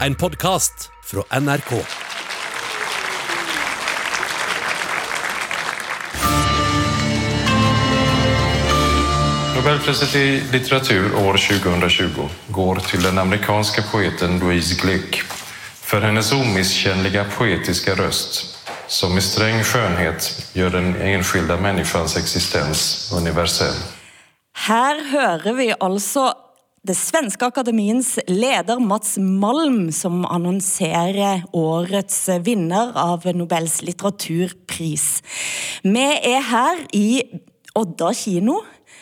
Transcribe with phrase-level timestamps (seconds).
[0.00, 1.72] En podkast fra NRK.
[9.56, 15.22] Nobelpriset i litteratur år 2020 går til den amerikanske poeten Louise Glick
[15.82, 18.58] for hennes omisskännliga poetiske røst
[18.88, 23.78] som med streng skjønnhet gjør den enskilda människans eksistens universell.
[24.66, 26.32] Her hører vi altså
[26.84, 35.06] det svenske akademiens leder Mats Malm som annonserer årets vinner av Nobels litteraturpris.
[35.80, 37.08] Vi er her i
[37.74, 38.58] Odda kino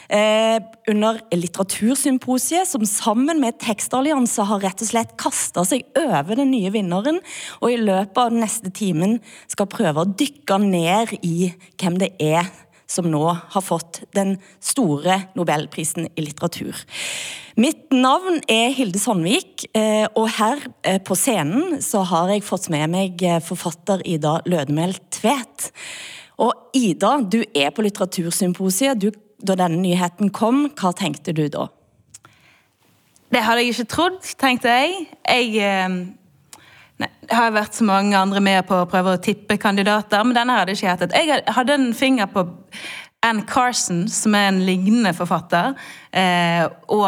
[0.07, 6.55] eh, under litteratursymposiet som sammen med Tekstallianse har rett og slett kastet seg over den
[6.55, 7.19] nye vinneren
[7.59, 9.19] og i løpet av den neste timen
[9.51, 11.51] skal prøve å dykke ned i
[11.83, 12.47] hvem det er
[12.93, 16.77] som nå har fått den store Nobelprisen i litteratur.
[17.61, 22.71] Mitt navn er Hilde Sandvik, eh, og her eh, på scenen så har jeg fått
[22.73, 25.71] med meg eh, forfatter Ida Lødemel Tvedt.
[26.41, 29.01] Og Ida, du er på litteratursymposiet.
[29.01, 29.13] Du,
[29.45, 31.69] da denne nyheten kom, hva tenkte du da?
[33.33, 35.07] Det hadde jeg ikke trodd, tenkte jeg.
[35.25, 36.17] Jeg
[37.03, 40.37] eh, nei, har vært så mange andre med på å prøve å tippe kandidater, men
[40.37, 41.17] denne hadde ikke gjettet.
[41.17, 42.47] Jeg hadde en finger på
[43.23, 45.77] Anne Carson, som er en lignende forfatter.
[46.11, 47.07] Eh, og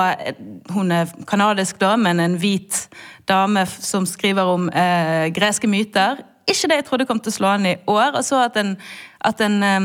[0.71, 2.85] hun er kanadisk, da, men en hvit
[3.29, 6.23] dame som skriver om eh, greske myter.
[6.47, 8.15] Ikke det jeg trodde kom til å slå an i år.
[8.15, 8.77] og så at en,
[9.25, 9.81] at en eh,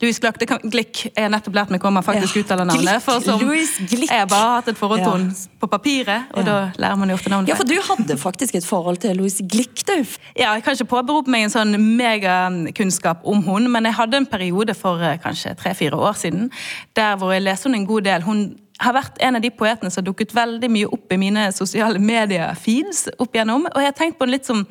[0.00, 2.64] Louis Glück, det kan, Glick, jeg har nettopp lært meg hvor man faktisk Ja, uttaler
[2.64, 3.02] navnet.
[3.04, 3.68] For som, Louis.
[3.90, 5.16] Jeg har bare hatt et forhold til Ja.
[5.18, 6.42] henne på papiret, og Ja.
[6.42, 9.42] da lærer man jo ofte navnet Ja, for du hadde faktisk et forhold til Louise
[9.46, 10.04] Glick, du.
[10.38, 14.26] ja, jeg kan ikke påberope meg en sånn megakunnskap om hun, men jeg hadde en
[14.26, 16.50] periode for eh, kanskje tre-fire år siden
[16.96, 18.22] der hvor jeg leste henne en god del.
[18.22, 21.50] Hun har vært en av de poetene som har dukket veldig mye opp i mine
[21.52, 24.64] sosiale medier-feeds opp igjennom, og jeg har tenkt på henne litt som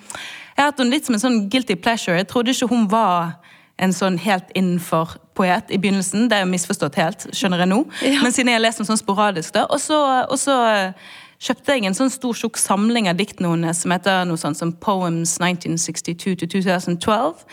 [0.58, 2.17] jeg har hatt henne litt som en sånn guilty pleasure.
[2.17, 3.36] Jeg trodde ikke hun var
[3.80, 6.27] en sånn helt innenfor poet i begynnelsen.
[6.30, 7.80] Det er jo misforstått helt, skjønner jeg nå.
[8.03, 8.20] Ja.
[8.23, 9.65] Men siden jeg har lest den sånn sporadisk, da.
[9.71, 13.83] Og så, og så eh, kjøpte jeg en sånn stor tjukk samling av diktene hennes
[13.83, 17.48] som heter noe sånt som Poems 1962-2012,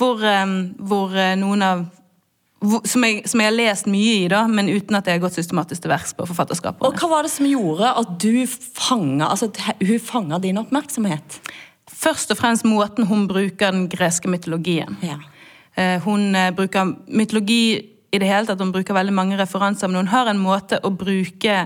[0.00, 0.58] Hvor, eh,
[0.90, 1.86] hvor eh, noen av
[2.58, 5.22] hvor, som, jeg, som jeg har lest mye i, da, men uten at jeg har
[5.22, 6.82] gått systematisk til verks på forfatterskapet.
[6.82, 11.38] Og hva var det som gjorde at du fanga, altså, hun fanga din oppmerksomhet?
[11.98, 14.98] Først og fremst måten hun bruker den greske mytologien.
[15.06, 15.20] Ja.
[15.78, 17.62] Eh, Hun eh, bruker mytologi
[18.10, 20.90] i det hele tatt, hun bruker veldig mange referanser, men hun har en måte å
[20.90, 21.56] bruke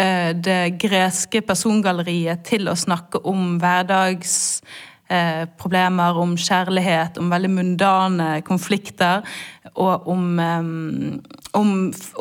[0.00, 4.34] eh, det greske persongalleriet til å snakke om hverdags
[5.12, 9.20] eh, problemer, om kjærlighet, om veldig mundane konflikter,
[9.76, 10.24] og om,
[11.60, 11.70] om,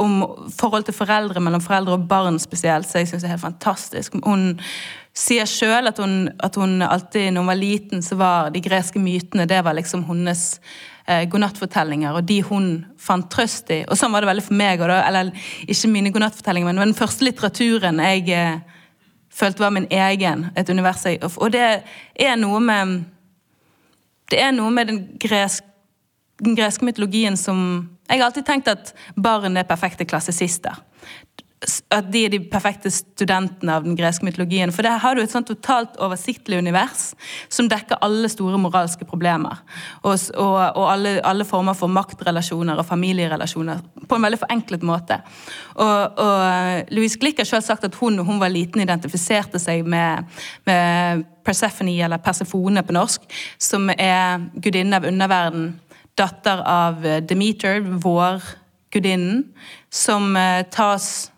[0.03, 0.19] om
[0.59, 4.19] forhold til foreldre, mellom foreldre og barn spesielt, så jeg syns det er helt fantastisk.
[4.19, 4.59] Hun
[5.15, 9.47] sier sjøl at, at hun alltid, når hun var liten, så var de greske mytene
[9.49, 10.59] det var liksom hennes
[11.09, 12.67] eh, godnattfortellinger, og de hun
[13.01, 13.81] fant trøst i.
[13.89, 14.81] Og sånn var det veldig for meg.
[14.81, 15.31] Da, eller
[15.65, 18.59] ikke mine godnattfortellinger, men den første litteraturen jeg eh,
[19.33, 20.49] følte var min egen.
[20.55, 21.05] Et univers
[21.37, 21.65] Og det
[22.15, 22.99] er noe med
[24.29, 25.65] Det er noe med den greske
[26.39, 30.79] den greske mytologien som Jeg har alltid tenkt at barn er perfekte klassisister.
[31.91, 34.71] At de er de perfekte studentene av den greske mytologien.
[34.71, 37.09] For der har du et sånt totalt oversiktlig univers
[37.51, 39.59] som dekker alle store moralske problemer.
[40.03, 45.19] Og, og, og alle, alle former for maktrelasjoner og familierelasjoner på en veldig forenklet måte.
[45.75, 49.83] Og, og Louise Glick har selv sagt at hun når hun var liten, identifiserte seg
[49.83, 50.31] med,
[50.69, 53.27] med Persephone, eller Persefone på norsk,
[53.59, 55.73] som er gudinne av underverden
[56.19, 59.43] datter av Demeter Demeter, vårgudinnen,
[59.89, 61.31] som eh, tas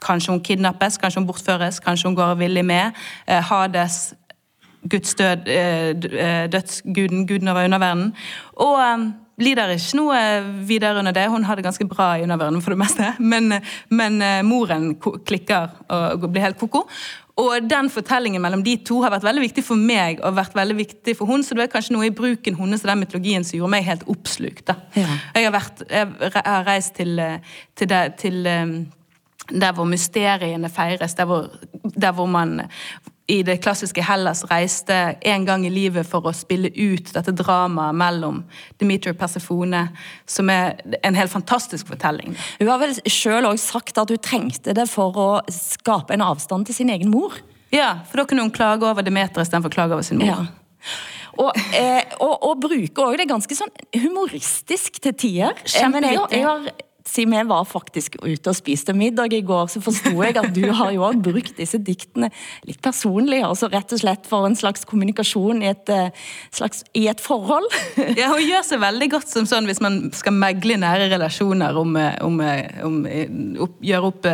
[0.00, 2.96] Kanskje hun kidnappes, kanskje hun bortføres, kanskje hun går villig med.
[3.28, 4.14] Eh, Hades,
[4.90, 8.14] Guds død, eh, eh, dødsguden, guden over underverdenen.
[8.56, 10.20] Og lider ikke noe
[10.68, 11.28] videre under det.
[11.28, 16.28] Hun har det ganske bra i underverdenen for det meste, men, men moren klikker og
[16.32, 16.86] blir helt koko.
[17.40, 20.76] Og den fortellingen mellom de to har vært veldig viktig for meg og vært veldig
[20.76, 23.56] viktig for hun, så det er kanskje noe i bruken hennes av den mytologien som
[23.56, 24.72] gjorde meg helt oppslukt.
[24.98, 25.08] Ja.
[25.36, 27.20] Jeg har, vært, jeg har reist til,
[27.78, 28.50] til, det, til
[29.52, 31.48] der hvor mysteriene feires, der hvor,
[31.96, 32.62] der hvor man
[33.30, 37.94] i det klassiske Hellas reiste en gang i livet for å spille ut dette dramaet
[37.94, 38.40] mellom
[38.80, 39.84] Demeter og Persefone,
[40.26, 42.34] som er en helt fantastisk fortelling.
[42.58, 46.66] Hun har vel selv også sagt at hun trengte det for å skape en avstand
[46.66, 47.38] til sin egen mor.
[47.70, 50.26] Ja, for da kunne hun klage over Demeter istedenfor å klage over sin mor.
[50.26, 50.90] Ja.
[51.38, 55.54] Og, eh, og, og bruker òg det ganske sånn humoristisk til tider.
[55.70, 56.66] Eh, men jeg, har- jeg har
[57.10, 60.62] siden vi var faktisk ute og spiste middag i går, så forsto jeg at du
[60.76, 62.30] har jo også brukt disse diktene
[62.68, 66.14] litt personlig, altså rett og slett for en slags kommunikasjon i et, eh,
[66.54, 67.68] slags, i et forhold.
[68.20, 71.96] Ja, Hun gjør seg veldig godt som sånn hvis man skal megle nære relasjoner om,
[71.98, 74.28] eh, om, eh, om, om gjøre opp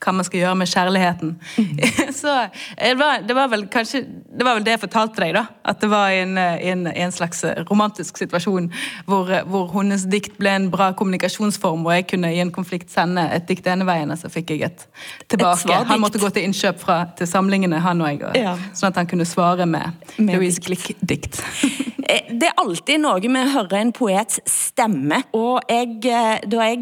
[0.00, 1.34] hva man skal gjøre med kjærligheten.
[1.56, 1.80] Mm.
[2.20, 2.36] så
[2.78, 4.02] det var, det var, vel kanskje
[4.38, 5.44] Det var vel det jeg fortalte deg, da.
[5.68, 8.70] At det var en, en, en slags romantisk situasjon
[9.08, 13.26] hvor, hvor, hennes dikt ble en bra kommunikasjonsform, og jeg kunne i en konflikt sende
[13.34, 14.86] et dikt ene veien, og så fikk jeg et
[15.28, 15.68] tilbake.
[15.68, 18.56] Et han måtte gå til innkjøp fra, til samlingene, han og jeg, og, ja.
[18.76, 21.42] sånn at han kunne svare med, med Louise Glick-dikt.
[22.10, 26.64] Eh, det er alltid noe med å høre en poets stemme, og jeg, eh, da
[26.66, 26.80] jeg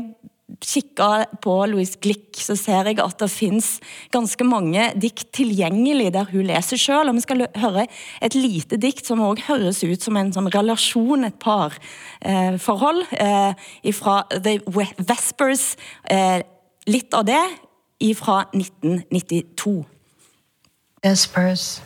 [0.65, 3.69] kikker på Louise Glick, så ser jeg at det finnes
[4.15, 7.13] ganske mange dikt tilgjengelig der hun leser selv.
[7.13, 7.87] Og vi skal høre
[8.25, 13.93] et lite dikt som også høres ut som en sånn relasjon, et parforhold, eh, eh,
[13.95, 14.59] fra The
[14.99, 15.77] Vespers.
[16.11, 16.43] Eh,
[16.87, 17.45] litt av det
[18.17, 19.85] fra 1992.
[21.03, 21.81] Vespers.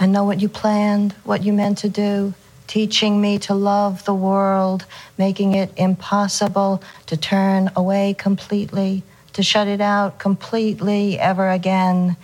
[0.00, 2.32] I know what you planned, what you meant to do.
[2.70, 4.86] Teaching me to love the world,
[5.18, 9.02] making it impossible to turn away completely,
[9.32, 12.16] to shut it out completely ever again.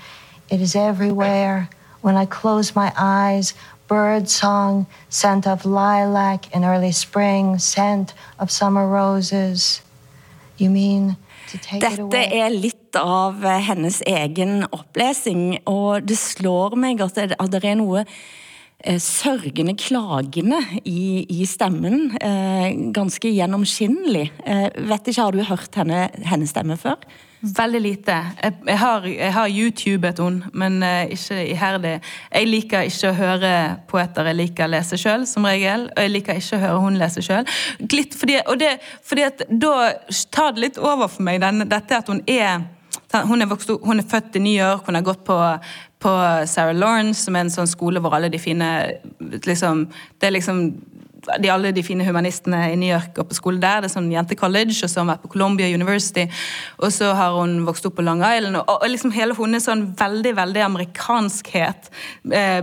[0.49, 1.69] It is everywhere.
[2.01, 3.55] When I close my eyes,
[3.89, 9.83] bird song, scent of lilac in early spring, scent of summer roses.
[10.59, 11.17] You mean
[11.51, 17.33] to take Dette er litt av hennes egen opplesing, og det slår meg at det,
[17.35, 18.07] at det er noe
[19.01, 22.11] sørgende, klagende i, i stemmen.
[22.21, 24.27] Eh, ganske gjennomskinnelig.
[24.45, 27.01] Eh, vet ikke, Har du hørt henne, hennes stemme før?
[27.41, 28.13] Veldig lite.
[28.43, 31.95] Jeg, jeg, har, har YouTubet henne, men eh, ikke iherdig.
[32.33, 33.53] Jeg liker ikke å høre
[33.89, 35.89] poeter, jeg liker å lese sjøl, som regel.
[35.93, 37.49] Og jeg liker ikke å høre hun lese sjøl.
[37.81, 39.75] Fordi, da
[40.33, 42.65] tar det litt over for meg, den, dette at hun er
[43.17, 45.37] hun er, vokst, hun er, født i New York, hun har gått på,
[46.07, 46.17] på
[46.47, 48.69] Sarah Lawrence, som er en sånn skole hvor alle de fine
[49.47, 49.89] liksom,
[50.21, 50.69] Det er liksom
[51.43, 53.83] de, alle de fine humanistene i New York og på skole der.
[53.83, 56.27] Det er sånn jentecollege, og så har hun vært på Columbia University.
[56.79, 58.61] Og så har hun vokst opp på Long Island.
[58.61, 61.91] Og, og liksom hele hun er sånn veldig, veldig amerikanskhet.
[62.31, 62.63] Eh,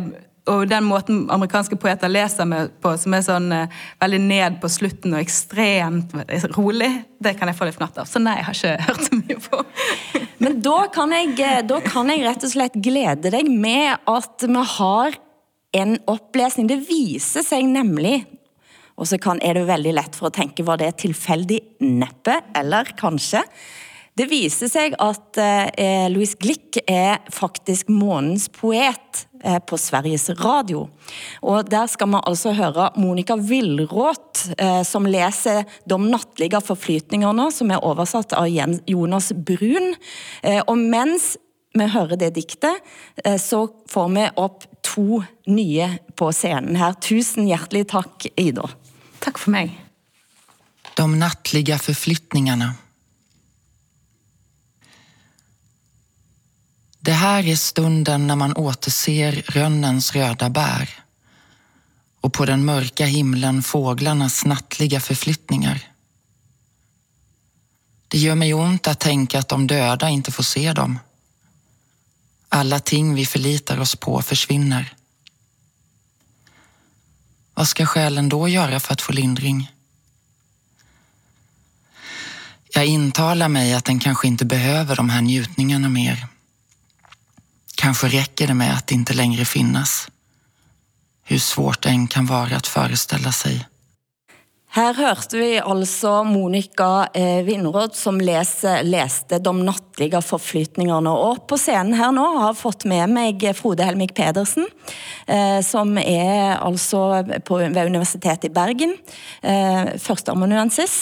[0.51, 4.71] og den måten amerikanske poeter leser med på, som er sånn uh, veldig ned på
[4.71, 6.11] slutten og ekstremt
[6.57, 6.91] rolig,
[7.23, 8.09] det kan jeg få litt fnatt av.
[8.09, 9.61] Så nei, jeg har ikke hørt så mye på.
[10.43, 14.43] Men da kan, jeg, eh, da kan jeg rett og slett glede deg med at
[14.43, 15.19] vi har
[15.79, 16.67] en opplesning.
[16.69, 18.19] Det viser seg nemlig
[18.93, 21.59] og så er det veldig lett for å tenke var det tilfeldig?
[21.81, 23.41] Neppe, eller kanskje.
[24.13, 30.83] Det viser seg at eh, Louise Glick er faktisk månens poet eh, på Sveriges Radio.
[31.41, 37.71] Og Der skal vi altså høre Monica Villråt, eh, som leser 'De nattlige forflytningene', som
[37.71, 38.45] er oversatt av
[38.85, 39.95] Jonas Brun.
[40.43, 41.33] Eh, og mens
[41.73, 42.85] vi hører det diktet,
[43.25, 46.93] eh, så får vi opp to nye på scenen her.
[47.01, 48.69] Tusen hjertelig takk, Ida.
[49.25, 49.73] Takk for meg.
[50.93, 52.75] De nattlige forflytningene.
[57.05, 60.89] Det här är stunden när man återser rönnens röda bär
[62.21, 65.91] och på den mörka himlen fåglarnas nattliga förflyttningar.
[68.07, 70.99] Det gör mig ont att tänka att de döda inte får se dem.
[72.49, 74.93] Alla ting vi förlitar oss på försvinner.
[77.53, 79.71] Vad ska själen då göra för att få lindring?
[82.73, 86.32] Jag intalar mig att den kanske inte behöver de här njutningarna mer.
[87.75, 90.07] Kanske räcker det med att inte längre finnas.
[91.23, 93.67] Hur svårt det än kan vara att föreställa sig.
[94.73, 101.11] Her hørte vi altså Monica eh, Vindråd som leser, leste De nattlige forflytningene.
[101.13, 104.65] Og på scenen her nå har jeg fått med meg Frode Helmik Pedersen,
[105.29, 108.95] eh, som er altså på, ved Universitetet i Bergen.
[109.45, 110.95] Eh, Førsteamanuensis.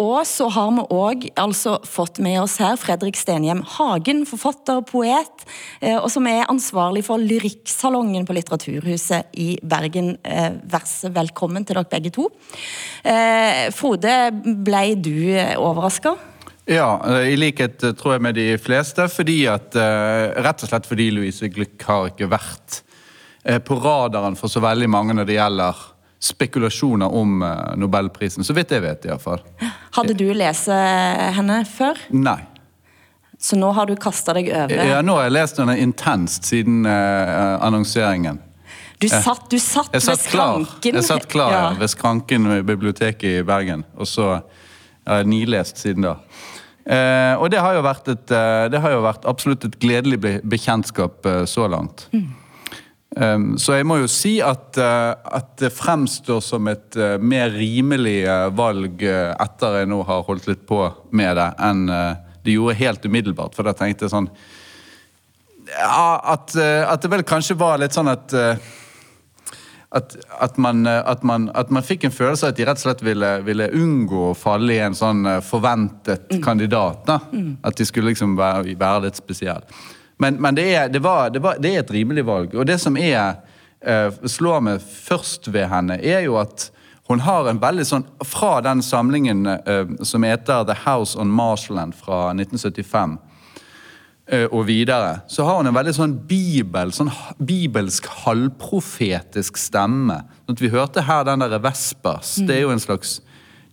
[0.00, 4.88] Og så har vi òg altså fått med oss her Fredrik Stenhjem Hagen, forfatter, og
[4.88, 5.44] poet,
[5.98, 10.14] og som er ansvarlig for Lyrikksalongen på Litteraturhuset i Bergen.
[10.22, 12.28] Vær så velkommen til dere begge to.
[13.02, 15.20] Eh, Frode, ble du
[15.58, 16.16] overraska?
[16.68, 19.08] Ja, i likhet eh, tror jeg med de fleste.
[19.08, 22.82] fordi at, eh, Rett og slett fordi Louise Glück har ikke vært
[23.64, 25.78] på radaren for så veldig mange når det gjelder
[26.20, 27.38] spekulasjoner om
[27.80, 28.44] nobelprisen.
[28.44, 29.40] Så vidt jeg vet, iallfall.
[29.94, 31.96] Hadde du lest henne før?
[32.12, 32.42] Nei.
[33.40, 34.74] Så nå har du kasta deg over?
[34.90, 38.42] Ja, nå har jeg lest henne intenst siden annonseringen.
[38.98, 40.96] Du satt, du satt, satt ved skranken.
[40.98, 41.66] Jeg satt klar ja.
[41.78, 43.84] ved skranken ved biblioteket i Bergen.
[43.94, 44.40] Og så
[45.06, 46.16] har Jeg nylest nilest siden da.
[46.88, 50.18] Eh, og det har jo vært, et, eh, det har jo vært absolutt et gledelig
[50.20, 52.08] be bekjentskap eh, så langt.
[53.16, 58.18] Um, så jeg må jo si at, eh, at det fremstår som et mer rimelig
[58.56, 61.86] valg etter jeg nå har holdt litt på med det, enn
[62.44, 63.56] det gjorde helt umiddelbart.
[63.56, 64.28] For da tenkte jeg sånn
[65.68, 68.32] ja, at, at det vel kanskje var litt sånn at
[69.90, 72.80] at, at, man, eh, at, man, at man fikk en følelse av at de rett
[72.80, 77.06] og slett ville, ville unngå å falle i en sånn forventet forventet kandidat.
[77.06, 77.20] da.
[77.62, 79.64] At de skulle liksom være, være litt spesielle.
[80.18, 82.54] Men, men det, er, det, var, det, var, det er et rimelig valg.
[82.54, 83.38] Og det som er,
[83.80, 86.70] eh, slår meg først ved henne, er jo at
[87.08, 91.96] hun har en veldig sånn Fra den samlingen eh, som heter The House on Marshland
[91.96, 93.27] fra 1975 eh,
[94.52, 97.08] og videre, så har hun en veldig sånn bibel, sånn
[97.40, 100.18] bibelsk halvprofetisk stemme.
[100.44, 102.34] Sånn at vi hørte her den der Vespers.
[102.44, 103.22] Det er jo en slags,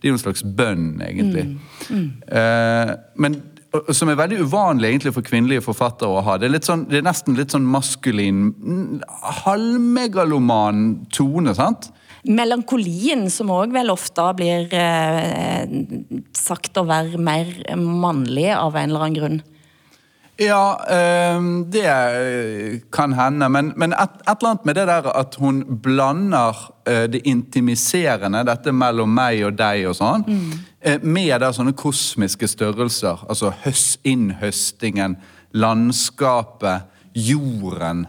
[0.00, 1.44] det er jo en slags bønn, egentlig.
[1.92, 3.36] Eh, men
[3.94, 6.36] som er veldig uvanlig egentlig for kvinnelige forfattere å ha.
[6.40, 9.02] Det er, sånn, det er nesten litt sånn maskulin, mm,
[9.42, 11.90] halvmegaloman tone, sant?
[12.26, 15.66] Melankolien, som òg vel ofte blir eh,
[16.34, 19.38] sagt å være mer mannlig av en eller annen grunn.
[20.38, 23.48] Ja, øhm, det kan hende.
[23.48, 28.44] Men, men et, et eller annet med det der at hun blander øh, det intimiserende,
[28.44, 33.24] dette mellom meg og deg og sånn, øh, med der sånne kosmiske størrelser.
[33.30, 35.16] Altså høs, innhøstingen,
[35.56, 38.04] landskapet, jorden,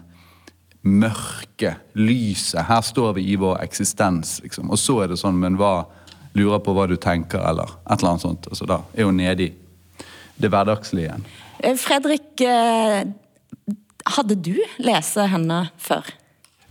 [0.84, 2.66] mørket, lyset.
[2.68, 4.70] Her står vi i vår eksistens, liksom.
[4.70, 5.86] Og så er det sånn, men hva
[6.36, 8.52] lurer på hva du tenker, eller et eller annet sånt.
[8.52, 9.54] Altså da er hun nede i
[10.40, 11.26] det hverdagslige igjen.
[11.64, 13.04] Eh, Fredrik, eh,
[14.18, 16.06] hadde du lest henne før?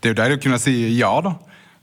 [0.00, 1.34] Det er jo deilig å kunne si ja, da.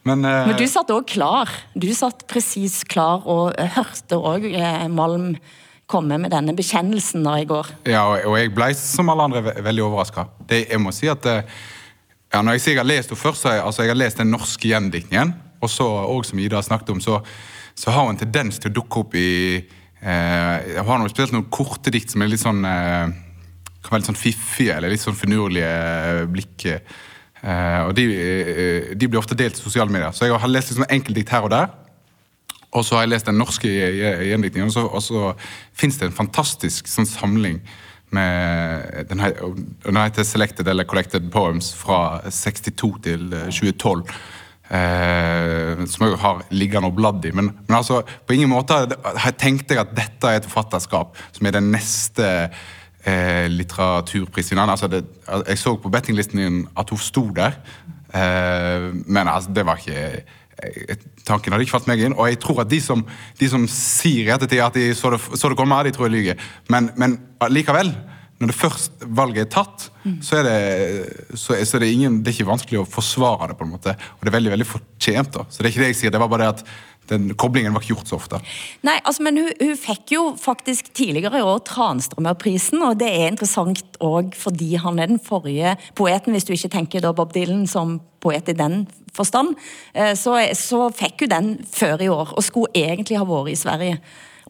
[0.05, 1.49] Men, eh, Men du satt òg klar.
[1.75, 4.47] Du satt presis klar og hørte òg
[4.91, 5.35] Malm
[5.87, 7.67] komme med denne bekjennelsen da i går.
[7.85, 10.27] ja, og jeg ble som alle andre ve- veldig overraska.
[10.49, 13.55] Jeg må si at ja, når jeg sier jeg har lest henne først, så har
[13.57, 15.33] jeg, altså, jeg har lest den norske gjendiktningen.
[15.61, 17.21] Og så, og som Ida har snakket om, så,
[17.75, 19.63] så har hun en tendens til å dukke opp i
[20.03, 23.13] eh, Hun har spesielt noen korte dikt som er litt sånn eh,
[23.83, 26.67] kan være litt sånn fiffige eller litt sånn finurlige eh, blikk.
[27.43, 28.03] Og de,
[28.95, 30.13] de blir ofte delt i sosiale medier.
[30.15, 31.74] Så jeg har lest liksom enkeltdikt her og der.
[32.72, 35.33] Og så har jeg lest den norske gje- gjendiktningen, og så, og så
[35.75, 37.60] fins det en fantastisk sånn samling
[38.15, 44.15] med den, heter Selected eller Collected Poems fra 62 til eh, 2012.
[44.73, 47.31] Eh, som jeg har liggende og bladd i.
[47.35, 48.79] Men, men altså, på ingen måte
[49.37, 52.29] tenkte jeg at dette er et forfatterskap som er den neste
[53.05, 54.73] eh, litteraturprisvinneren.
[54.73, 57.59] Altså jeg så på bettinglisten din at hun sto der,
[58.15, 60.07] eh, men altså, det var ikke
[60.63, 62.17] eh, Tanken hadde ikke falt meg inn.
[62.17, 63.05] Og jeg tror at de som,
[63.39, 66.17] de som sier i ettertid at de så det, så det komme, de tror jeg
[66.17, 66.49] lyver.
[66.73, 67.15] Men, men
[67.53, 67.93] likevel,
[68.43, 70.55] når det først valget er tatt, så, er det,
[71.39, 73.93] så, så er det ingen Det er ikke vanskelig å forsvare det, på en måte.
[74.17, 75.31] Og det er veldig veldig fortjent.
[75.38, 75.45] da.
[75.47, 76.65] Så det er ikke det jeg sier, det var bare det at
[77.12, 78.39] den koblingen var ikke gjort så ofte.
[78.88, 83.31] Nei, altså, men hun, hun fikk jo faktisk tidligere i år Tranströmer-prisen, og det er
[83.31, 87.65] interessant òg fordi han er den forrige poeten, hvis du ikke tenker da Bob Dylan
[87.69, 89.57] som poet i den forstand,
[89.93, 93.59] eh, så, så fikk hun den før i år, og skulle egentlig ha vært i
[93.59, 94.00] Sverige.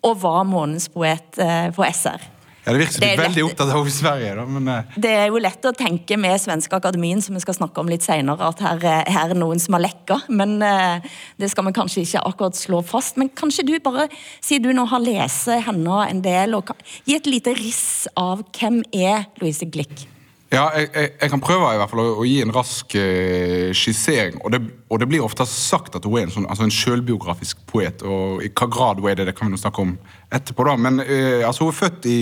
[0.03, 2.29] Og var månedens poet eh, på SR.
[2.65, 5.25] Ja, Det virker som du er veldig opptatt av Sverige, da, men eh, Det er
[5.27, 8.63] jo lett å tenke med Svenske Akademien, som vi skal snakke om litt senere, at
[8.63, 10.21] her, er- her er noen som har lekka.
[10.31, 11.03] Men eh,
[11.43, 13.17] det skal vi kanskje ikke akkurat slå fast.
[13.19, 14.07] Men kanskje du bare,
[14.39, 18.45] siden du nå har lest henne en del, og kan, gi et lite riss av
[18.55, 20.07] hvem er Louise Glick?
[20.53, 23.71] Ja, jeg, jeg, jeg kan prøve i hvert fall å, å gi en rask eh,
[23.73, 24.35] skissering.
[24.45, 27.63] Og det, og det blir ofte sagt at hun er en, sånn, altså en selvbiografisk
[27.69, 28.03] poet.
[28.05, 29.95] Og i hva grad hun er det, det kan vi nå snakke om
[30.29, 30.67] etterpå.
[30.69, 30.75] da.
[30.77, 32.19] Men eh, altså, hun er født i,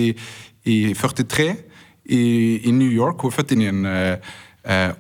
[0.64, 2.24] i 43 i,
[2.72, 3.20] i New York.
[3.20, 4.32] Hun er født inn i en eh,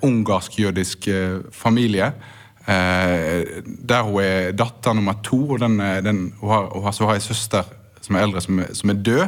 [0.04, 1.08] ungarsk-jødisk
[1.56, 2.12] familie.
[2.68, 5.40] Der hun er datter nummer to.
[5.56, 7.72] og den, den, hun, har, hun har, så har en søster
[8.02, 9.24] som er eldre, som som er død.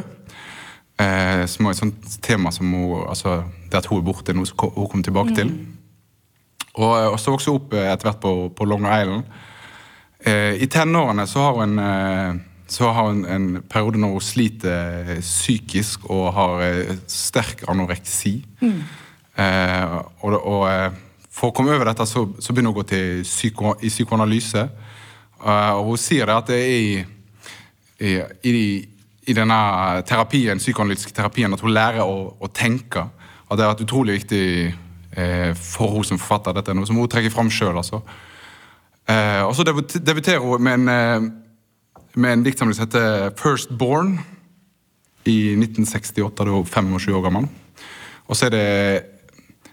[1.00, 4.46] Eh, som er et sånt tema som hun, altså, det at hun er borte, noe
[4.46, 5.50] som hun kommer tilbake til.
[6.74, 9.24] Og, og så vokste hun opp eh, etter hvert på, på Long Island.
[10.24, 15.02] Eh, I tenårene så har hun, en, så har hun en periode når hun sliter
[15.02, 18.36] eh, psykisk og har eh, sterk anoreksi.
[18.62, 21.02] Eh, og og eh,
[21.34, 24.68] for å komme over dette så, så begynner hun å gå til psyko, i psykoanalyse.
[25.42, 27.04] Eh, og hun sier det at det er i,
[27.98, 28.12] i,
[28.46, 28.54] i,
[29.26, 29.58] i denne
[30.08, 33.06] terapien, psykoanalytiske terapien at hun lærer å, å tenke.
[33.48, 36.56] At det har vært utrolig viktig eh, for henne som forfatter.
[36.56, 37.78] Dette er noe som hun trekker fram sjøl.
[37.80, 38.02] Altså.
[39.08, 44.18] Eh, og så debuterer hun med en, eh, med en diktsamling som heter First Born
[45.24, 47.48] i 1968, da hun var 25 år gammel.
[48.28, 48.68] Og så er det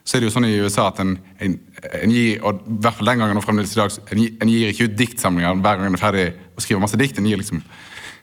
[0.04, 1.12] så er det jo sånn i USA at en,
[1.46, 1.54] en,
[2.02, 4.72] en gir og i hvert fall den gangen og fremdeles i dag, en, en gir
[4.72, 6.26] ikke ut diktsamlinger hver gang en er ferdig
[6.58, 7.20] å skrive masse dikt.
[7.22, 7.62] En gir liksom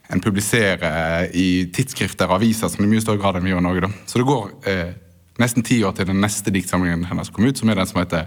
[0.09, 3.67] en publiserer i tidsskrifter og aviser som i mye større grad enn vi gjør i
[3.67, 3.85] Norge.
[3.85, 3.91] da.
[4.09, 4.93] Så det går eh,
[5.39, 8.27] nesten ti år til den neste diktsamlingen hennes kom ut, som er den som heter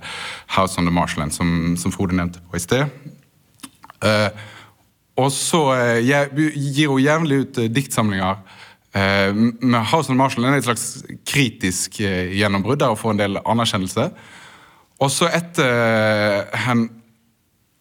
[0.55, 2.85] House on the Marshland, som, som Frode nevnte på i sted.
[4.05, 4.29] Eh,
[5.21, 8.39] og så eh, gir hun jevnlig ut eh, diktsamlinger.
[8.93, 13.15] Eh, med House on the Marshland' er et slags kritisk eh, gjennombrudd der å få
[13.15, 14.11] en del anerkjennelse.
[15.01, 16.87] Og så etter eh, hen,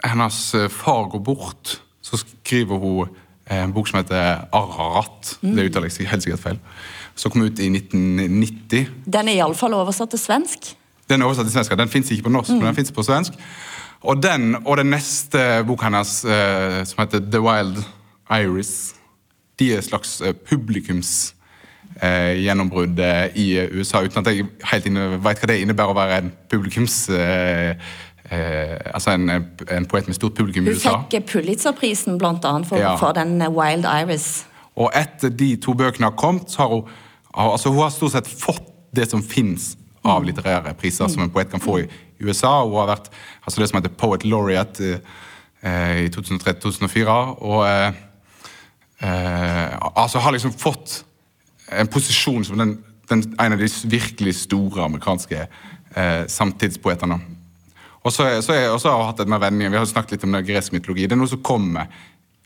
[0.05, 3.20] hennes eh, far går bort, så skriver hun eh,
[3.51, 5.39] en bok som heter Ararat.
[5.43, 6.61] Det uttaler jeg helt sikkert feil.
[7.19, 8.87] Som kom ut i 1990.
[9.07, 10.71] Den er iallfall oversatt til svensk.
[11.11, 11.75] Den er oversatt til svensk.
[11.79, 13.37] Den fins ikke på norsk, men den fins på svensk.
[14.01, 17.83] Og den og den neste boka hennes, eh, som heter The Wild
[18.31, 18.95] Iris,
[19.59, 21.35] de er et slags publikumsgjennombrudd publikums
[22.01, 25.99] eh, gjennombrudd eh, i USA, uten at jeg helt inne, vet hva det innebærer å
[25.99, 27.03] være en publikums...
[27.11, 27.75] Eh,
[28.31, 30.97] eh, altså en, en poet med stort publikum i USA.
[30.97, 32.97] Hun fikk Pulitzerprisen annet for, Ja.
[32.97, 34.47] for den eh, Wild Iris.
[34.77, 36.89] Og etter de to bøkene har kommet, så har hun
[37.35, 41.51] altså Hun har stort sett fått det som fins av litterære priser som en poet
[41.51, 41.89] kan få i
[42.21, 42.63] i USA.
[42.65, 43.11] Hun har vært
[43.45, 44.93] altså det som heter Poet Laureate
[45.65, 47.17] eh, i 2003-2004.
[47.41, 48.01] Og eh,
[49.07, 51.01] eh, altså har liksom fått
[51.71, 52.77] en posisjon som den,
[53.11, 57.21] den, en av de virkelig store amerikanske eh, samtidspoetene.
[58.01, 60.17] Og så, så, jeg, og så har jeg hatt et med vendingen, Vi har snakket
[60.17, 61.07] litt om det gresk mytologi.
[61.07, 61.91] Det er noe som kommer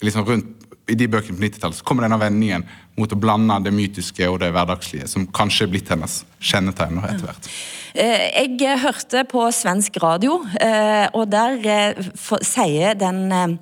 [0.03, 1.79] liksom rundt i de bøkene på 90-tallet.
[1.79, 2.67] Så kommer denne vendingen
[2.99, 7.25] mot å blande det mytiske og det hverdagslige, som kanskje er blitt hennes kjennetegn etter
[7.29, 7.49] hvert.
[7.95, 11.63] Eh, Jeg eh, hørte på svensk radio, eh, og der
[12.45, 13.59] sier den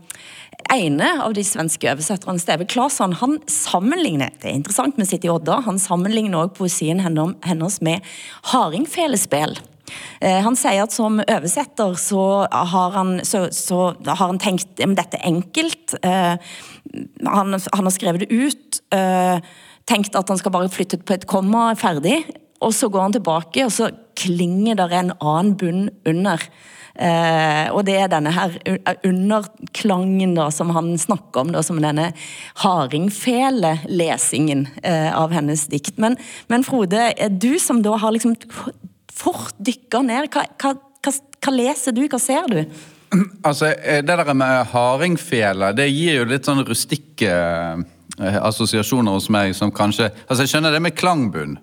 [0.73, 5.31] ene av de svenske oversetterne, Steve Claesson, han sammenligner det er interessant med sitt i
[5.31, 8.15] Odda, han sammenligner også poesien hennes med
[8.53, 9.59] hardingfelespill.
[10.21, 14.97] Eh, Han sier at som oversetter så har han, så, så har han tenkt at
[14.99, 15.95] dette er enkelt.
[16.03, 16.37] Eh,
[17.25, 19.39] Han, han har skrevet det ut, eh,
[19.89, 22.19] tenkt at han skal bare flytte på et komma, er ferdig.
[22.63, 23.85] Og så går han tilbake, og så
[24.19, 26.39] klinger det en annen bunn under.
[26.93, 28.51] Eh, og det er denne her
[29.09, 32.13] underklangen da, som han snakker om, da, som denne
[32.61, 35.97] hardingfele-lesingen eh, av hennes dikt.
[36.03, 36.17] Men,
[36.53, 37.01] men Frode,
[37.33, 38.35] du som da har liksom
[39.13, 42.63] fort dykker ned, hva, hva, hva, hva leser du, hva ser du?
[43.49, 49.29] Altså, eh, Det der med hardingfele, det gir jo litt sånn rustikke eh, assosiasjoner hos
[49.33, 51.59] meg som kanskje Altså, Jeg skjønner det med klangbunn,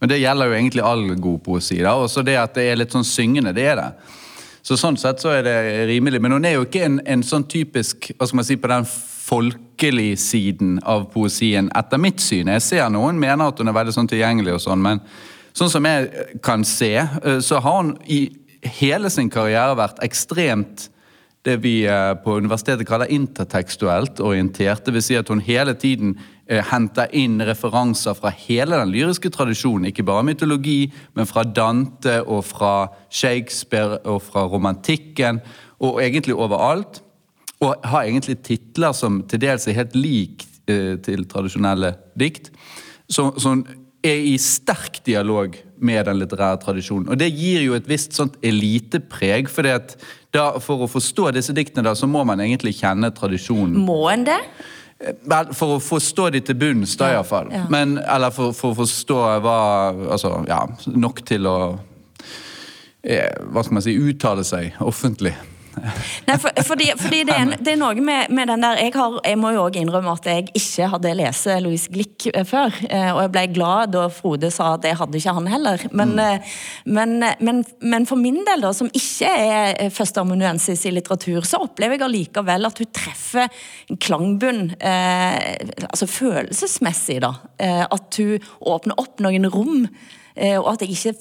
[0.00, 1.82] men det gjelder jo egentlig all god poesi.
[1.82, 3.90] da, Også det at det er litt sånn syngende, det er det.
[4.64, 5.56] Så Sånn sett så er det
[5.90, 6.22] rimelig.
[6.24, 8.86] Men hun er jo ikke en, en sånn typisk hva skal man si, på den
[9.24, 12.48] folkelig siden av poesien, etter mitt syn.
[12.52, 15.02] Jeg ser noen mener at hun er veldig sånn tilgjengelig, og sånn, men
[15.54, 18.26] sånn som jeg kan se, eh, så har hun i
[18.80, 20.88] hele sin karriere vært ekstremt
[21.44, 24.88] det vi eh, på universitetet kaller intertekstuelt orientert.
[24.88, 26.16] Vil si at hun hele tiden
[26.48, 29.90] eh, henter inn referanser fra hele den lyriske tradisjonen.
[29.90, 32.74] Ikke bare mytologi, men fra Dante og fra
[33.12, 35.42] Shakespeare og fra romantikken.
[35.84, 37.02] Og egentlig overalt.
[37.60, 42.48] Og har egentlig titler som til dels er helt lik til tradisjonelle dikt.
[43.12, 43.60] Så, som
[44.04, 47.08] er i sterk dialog med den litterære tradisjonen.
[47.12, 49.48] Og det gir jo et visst sånt elitepreg.
[49.52, 49.64] For
[50.60, 53.78] for å forstå disse diktene da, så må man egentlig kjenne tradisjonen.
[53.86, 54.40] Må en det?
[55.28, 57.50] Vel, For å forstå de til bunns, da Ja, iallfall.
[57.52, 57.64] ja.
[57.68, 59.56] Men Eller for, for å forstå hva
[60.14, 60.60] Altså, ja,
[60.94, 61.56] nok til å
[63.02, 65.34] eh, Hva skal man si uttale seg offentlig.
[66.28, 69.16] Nei, for, fordi, fordi det, er, det er noe med, med den der jeg, har,
[69.26, 72.74] jeg må jo også innrømme at jeg ikke hadde lest Louise Glick eh, før.
[72.88, 75.84] eh, Og jeg ble glad da Frode sa at det hadde ikke han heller.
[75.90, 76.54] Men, mm.
[76.96, 81.62] men, men, men for min del, da, som ikke er eh, førsteamanuensis i litteratur, så
[81.66, 83.48] opplever jeg allikevel at hun treffer
[83.90, 85.54] en klangbunn eh,
[85.90, 87.20] altså følelsesmessig.
[87.24, 89.86] da, eh, At hun åpner opp noen rom,
[90.36, 91.16] eh, og at jeg ikke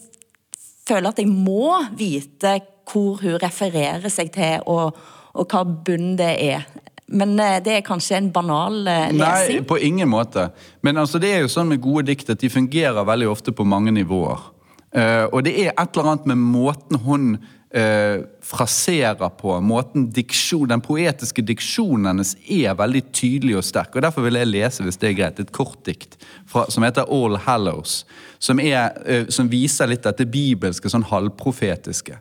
[0.87, 2.57] føler at jeg må vite
[2.91, 4.97] hvor hun refererer seg til, og,
[5.33, 6.65] og hva bunn det er.
[7.13, 9.19] Men eh, det er kanskje en banal lesing?
[9.21, 10.49] Nei, på ingen måte.
[10.81, 13.67] Men altså, det er jo sånn med gode dikt at de fungerer veldig ofte på
[13.67, 14.49] mange nivåer.
[14.93, 20.67] Uh, og det er et eller annet med måten hun uh, fraserer på, måten diksjon,
[20.69, 23.95] den poetiske diksjonen hennes er veldig tydelig og sterk.
[23.95, 26.13] og Derfor vil jeg lese, hvis det er greit, et kort dikt
[26.45, 28.03] fra, som heter All Hallows.
[28.37, 32.19] Som, er, uh, som viser litt dette bibelske, sånn halvprofetiske.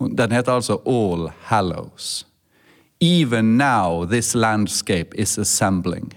[0.00, 2.26] Den heter altså All Hallows.
[3.00, 6.12] Even now, this landscape is assembling.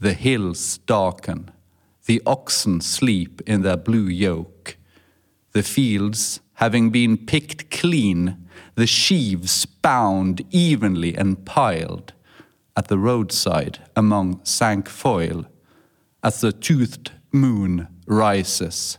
[0.00, 1.50] The hills darken.
[2.06, 4.76] The oxen sleep in their blue yoke.
[5.52, 8.36] The fields having been picked clean,
[8.74, 12.12] the sheaves bound evenly and piled
[12.76, 15.46] at the roadside among cinquefoil
[16.22, 18.98] as the toothed moon rises.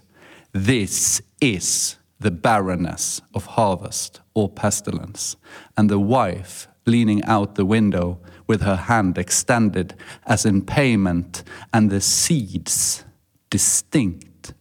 [0.54, 5.36] This is the barrenness of harvest or pestilence,
[5.76, 11.90] and the wife leaning out the window with her hand extended as in payment, and
[11.90, 13.06] the seeds
[13.50, 14.54] distinct,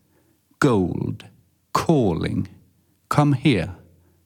[0.59, 1.25] gold,
[1.73, 2.49] calling,
[3.09, 3.75] Come here,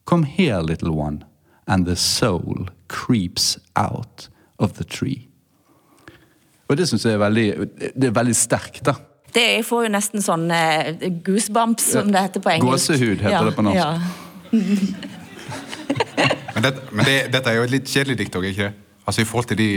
[0.05, 1.25] come here, little one,
[1.67, 5.29] and the soul creeps out of the tree.
[6.69, 7.47] Og det syns jeg er veldig,
[7.93, 8.95] det er veldig sterkt, da.
[9.35, 12.71] Det jeg får jo nesten sånn eh, goosebumps, som det heter på engelsk.
[12.71, 13.81] Gåsehud heter det på norsk.
[13.81, 13.91] Ja.
[16.55, 18.83] Men, det, men det, dette er jo et litt kjedelig dikt òg, ikke det?
[19.05, 19.69] Altså i forhold til de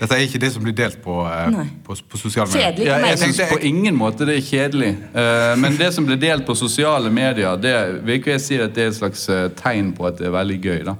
[0.00, 2.70] Dette er ikke det som blir delt på, eh, på, på sosiale medier.
[2.70, 4.88] Kjedelig Ja, jeg syns på ingen måte det er kjedelig.
[5.12, 8.72] Uh, men det som blir delt på sosiale medier, det vil ikke jeg si at
[8.74, 10.80] det er et slags eh, tegn på at det er veldig gøy.
[10.88, 10.96] da.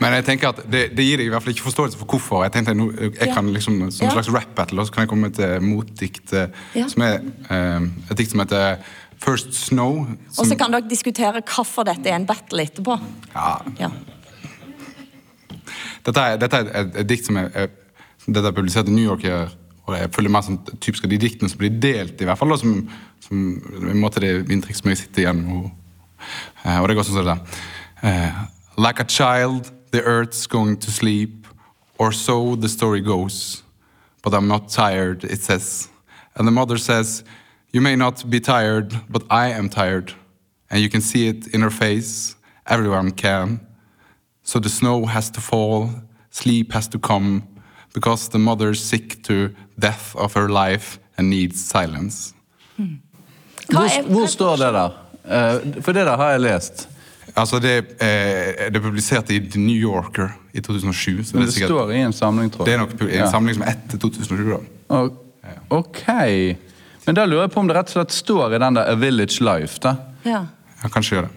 [0.00, 2.42] Men jeg tenker at det, det gir deg i hvert fall ikke forståelse for hvorfor.
[2.44, 5.30] Jeg tenkte jeg, jeg kan liksom Som en slags rap-battle og så kan jeg komme
[5.30, 6.60] med et eh, motdikt eh,
[6.92, 8.76] som er eh, et dikt som heter
[9.24, 10.02] First Snow.
[10.28, 12.98] Som, Og så kan dere diskutere hvorfor dette er en battle etterpå.
[13.34, 13.90] ja, Ja.
[16.06, 17.72] dette, er, dette er et, et dikt som er, er
[18.26, 19.24] dette er publisert i New York.
[19.86, 22.50] Og jeg føler mer som typisk av de diktene som blir delt, i hvert fall.
[22.50, 22.80] Da, som,
[23.22, 23.42] som
[23.86, 25.68] en måte det inntrykk som jeg sitter igjen og,
[26.64, 27.64] eh, og det går sånn som det der.
[28.02, 28.40] Uh,
[28.82, 31.46] like a child, the earth's going to sleep,
[31.98, 33.62] or so the story goes.
[34.22, 35.88] But I'm not tired, it says.
[36.34, 37.24] And the mother says,
[37.72, 40.12] You may not be tired, but I am tired.
[40.70, 42.34] And you can see it in her face,
[42.66, 43.60] everyone can.
[44.42, 45.90] So the snow has to fall,
[46.30, 47.42] sleep has to come,
[47.94, 52.34] because the mother's sick to death of her life and needs silence.
[52.76, 54.90] Hva Hvor, er- hvor står det der?
[55.24, 56.88] Eh, for det der har jeg lest.
[57.36, 61.24] Altså det, eh, det er publisert i The New Yorker i 2007.
[61.24, 62.66] Så Men det, det er sikkert, står i en samling, tror jeg.
[62.66, 63.30] det er nok en Ja.
[63.30, 64.60] samling som er etter 2007.
[64.88, 65.08] da.
[65.70, 66.02] Ok.
[67.06, 68.94] Men da lurer jeg på om det rett og slett står i den der A
[68.98, 69.78] Village Life.
[69.82, 69.96] da.
[70.24, 70.46] Ja.
[70.82, 71.30] Ja, kanskje gjør det.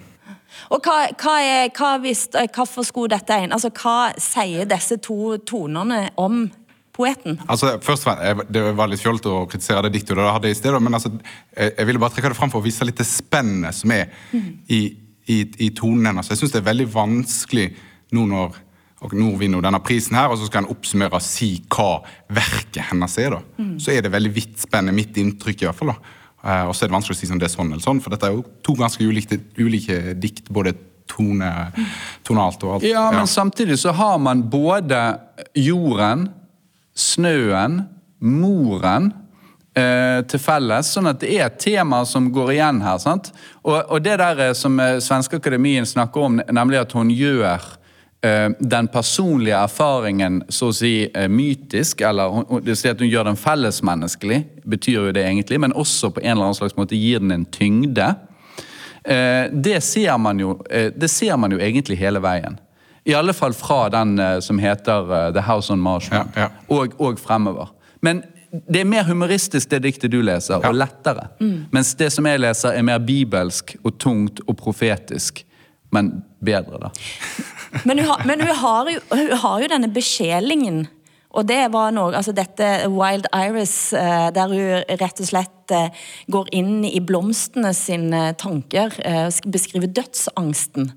[0.71, 3.51] Og hva, hva er, hva hvis, eh, hvorfor skulle dette inn?
[3.53, 6.49] Altså, hva sier disse to tonene om
[6.93, 7.39] poeten?
[7.47, 10.53] Altså, først og fremst, Det var litt fjollete å kritisere det diktet, du hadde i
[10.57, 11.11] sted, men altså,
[11.55, 14.07] jeg, jeg ville bare trekke det fram for å vise litt det spennet som er
[14.69, 14.95] i,
[15.29, 16.31] i, i tonen hennes.
[16.31, 17.69] Jeg syns det er veldig vanskelig
[18.17, 18.65] nå når
[18.99, 22.01] og nå vinner hun denne prisen her, og så skal en oppsummere og si hva
[22.35, 23.37] verket hennes er.
[23.37, 23.67] da.
[23.79, 25.93] Så er det veldig vidtspennende, mitt inntrykk i hvert fall.
[25.93, 26.17] da.
[26.43, 28.11] Eh, og så er det vanskelig å si om det er sånn eller sånn, for
[28.11, 30.75] dette er jo to ganske ulike, ulike dikt, både
[31.09, 31.49] tone,
[32.27, 32.87] tonalt og alt.
[32.87, 34.99] Ja, men samtidig så har man både
[35.57, 36.27] jorden,
[36.95, 37.81] snøen,
[38.19, 39.13] moren
[40.29, 42.97] til felles, sånn at det er et tema som går igjen her.
[43.01, 43.31] sant?
[43.63, 47.65] Og, og det der eh, som eh, Svenske Akademien snakker om, nemlig at hun gjør
[48.25, 53.09] uh, den personlige erfaringen så å si uh, mytisk, eller hun, det si at hun
[53.09, 56.99] gjør den fellesmenneskelig, betyr jo det egentlig, men også på en eller annen slags måte
[56.99, 58.13] gir den en tyngde.
[59.03, 62.59] Uh, det, ser man jo, eh, det ser man jo egentlig hele veien.
[63.09, 66.49] I alle fall fra den eh, som heter eh, The House on Marshall, Ja, ja.
[66.67, 67.71] Og, og fremover.
[68.01, 71.29] Men det er mer humoristisk det diktet du leser, og lettere.
[71.73, 75.43] Mens det som jeg leser er mer bibelsk og tungt og profetisk,
[75.93, 76.93] men bedre, da.
[77.85, 80.87] Men hun har, men hun har, jo, hun har jo denne besjelingen.
[81.37, 85.91] Og det var noe, altså dette Wild Iris, eh, der hun rett og slett eh,
[86.33, 90.89] går inn i blomstene sine tanker, eh, beskriver dødsangsten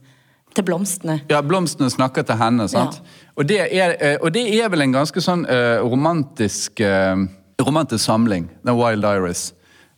[0.56, 1.18] til blomstene.
[1.28, 3.02] Ja, blomstene snakker til henne, sant?
[3.36, 5.46] Og, det er, og det er vel en ganske sånn
[5.80, 6.82] romantisk,
[7.66, 9.52] romantisk samling, den Wild Iris.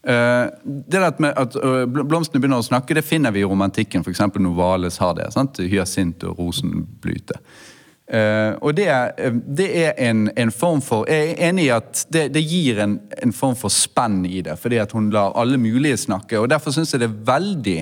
[0.07, 0.47] Eh,
[0.91, 4.05] det at, at eh, blomstene begynner å snakke, det finner vi i romantikken.
[4.07, 5.31] Eksempel Novales har det.
[5.33, 5.59] sant?
[5.59, 7.39] Hyasint og rosenblyte.
[8.13, 12.03] Eh, og det, er- det er en, en form for Jeg er enig i at
[12.13, 15.57] det, det gir en, en form for spenn i det, fordi at hun lar alle
[15.59, 16.37] mulige snakke.
[16.43, 17.79] og Derfor syns jeg det er veldig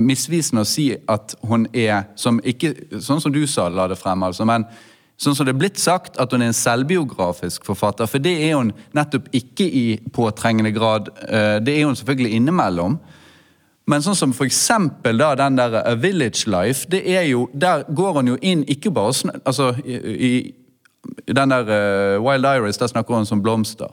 [0.00, 2.72] misvisende å si at hun er som ikke,
[3.04, 4.64] Sånn som du sa, la det frem, altså, men
[5.20, 8.08] sånn som det er blitt sagt, at hun er en selvbiografisk forfatter.
[8.08, 11.10] For det er hun nettopp ikke i påtrengende grad.
[11.28, 12.98] eh, Det er hun selvfølgelig innimellom.
[13.86, 14.46] Men sånn som for
[15.12, 18.90] da den der A Village Life, det er jo, der går hun jo inn ikke
[18.90, 20.54] bare sånn, altså, i,
[21.26, 23.90] i den der uh, Wild Iris, der snakker hun som blomster.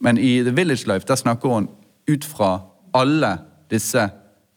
[0.00, 1.68] Men i The Village Life, der snakker hun
[2.08, 2.60] ut fra
[2.94, 3.38] alle
[3.70, 4.08] disse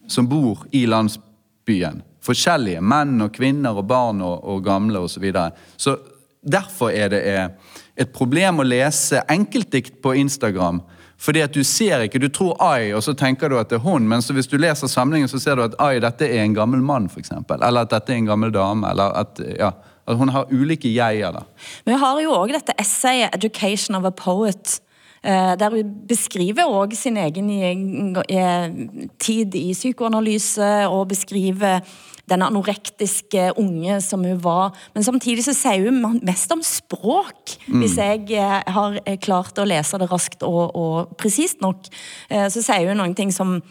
[0.07, 2.03] som bor i landsbyen.
[2.25, 2.81] Forskjellige.
[2.81, 5.15] Menn og kvinner og barn og, og gamle osv.
[5.15, 5.51] Så, videre.
[5.77, 5.97] så
[6.41, 10.81] derfor er det eh, et problem å lese enkeltdikt på Instagram.
[11.19, 13.83] Fordi at du ser ikke, du tror ai, og så tenker du at det er
[13.83, 16.79] hun, men hvis du leser samlingen, så ser du at ai, dette er en gammel
[16.79, 17.33] mann, f.eks.
[17.35, 18.87] Eller at dette er en gammel dame.
[18.87, 19.73] eller at, ja,
[20.07, 21.41] at hun har ulike jeg-er.
[21.83, 24.79] Men vi har jo òg dette essayet 'Education of a Poet'.
[25.23, 31.81] Eh, Der hun beskriver òg sin egen i- tid i psykoanalyse, og beskriver
[32.29, 34.71] den anorektiske unge som hun var.
[34.93, 39.65] Men samtidig så sier hun mest om språk, hvis jeg eh, har eh, klart å
[39.65, 41.87] lese det raskt og, og presist nok.
[42.29, 43.61] Eh, Så sier hun noen ting som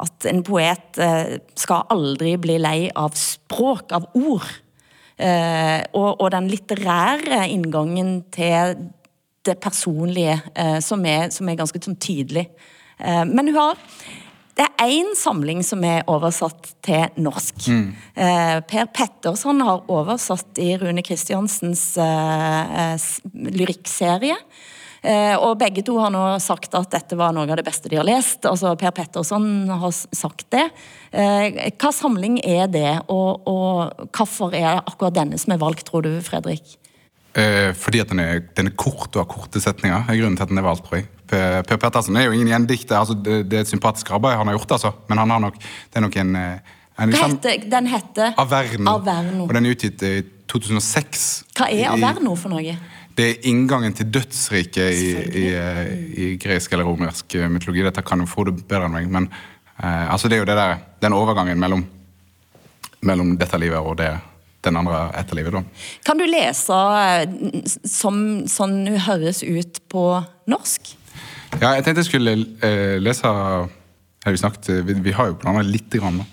[0.00, 4.46] at en poet eh, skal aldri bli lei av språk, av ord.
[5.18, 8.76] Eh, og, og den litterære inngangen til
[9.48, 12.46] det personlige, eh, som, er, som er ganske sånn tydelig.
[12.98, 13.84] Eh, men hun har
[14.58, 17.68] Det er én samling som er oversatt til norsk.
[18.18, 21.94] Eh, per Petterson har oversatt i Rune Kristiansens
[23.54, 24.34] lyrikkserie.
[25.02, 27.98] Eh, og begge to har nå sagt at dette var noe av det beste de
[28.00, 28.42] har lest.
[28.48, 30.66] Altså Per Petterson har sagt det.
[31.12, 35.86] Eh, hva samling er det, og, og hvorfor er det akkurat denne som er valgt,
[35.88, 36.77] tror du, Fredrik?
[37.38, 40.08] Eh, fordi at den er, den er kort og har korte setninger.
[40.08, 41.06] er grunnen til at den er valgt, tror jeg.
[41.28, 42.98] Per Per Pettersen er jo ingen gjendikter.
[42.98, 44.92] Altså, det, det er et sympatisk arbeid han har gjort, altså.
[45.08, 48.90] men han har nok, det er nok en, eh, en liksom- heter, den heter Averno.
[48.96, 49.44] Averno.
[49.44, 50.14] Og den er utgitt i
[50.48, 51.44] 2006.
[51.54, 52.76] Hva er Averno for noe?
[53.18, 55.06] Det er inngangen til dødsriket i,
[55.42, 57.82] i, eh, i gresk eller romersk eh, mytologi.
[57.82, 59.28] Dette kan jo Frode bedre enn meg, men
[59.82, 61.84] eh, altså det er jo det der, den overgangen mellom,
[63.02, 64.12] mellom dette livet og det,
[64.68, 65.56] den andre etterlivet.
[65.56, 65.62] da.
[66.06, 70.04] Kan du lese eh, som sånn hun høres ut på
[70.50, 70.94] norsk?
[71.58, 75.90] Ja, jeg tenkte jeg skulle eh, lese har vi, snakket, vi, har jo planer litt,
[75.94, 76.26] grann, da.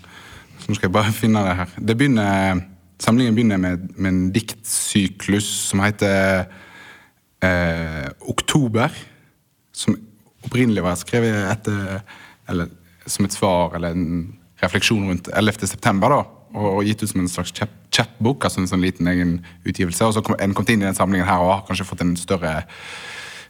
[0.60, 1.76] så nå skal jeg bare finne det her.
[1.78, 2.62] Det begynner,
[3.02, 6.46] samlingen begynner med, med en diktsyklus som heter
[7.44, 8.94] eh, Oktober.
[9.76, 9.96] Som
[10.46, 12.02] opprinnelig var skrevet etter,
[12.50, 12.70] eller,
[13.08, 15.66] som et svar eller en refleksjon rundt 11.
[15.68, 16.12] september.
[16.12, 20.04] da, og, gitt ut som en slags chap- chapbook, altså en sånn liten egen utgivelse.
[20.08, 22.16] Og så kom en kommet inn i den samlingen her og har kanskje fått en
[22.16, 22.62] større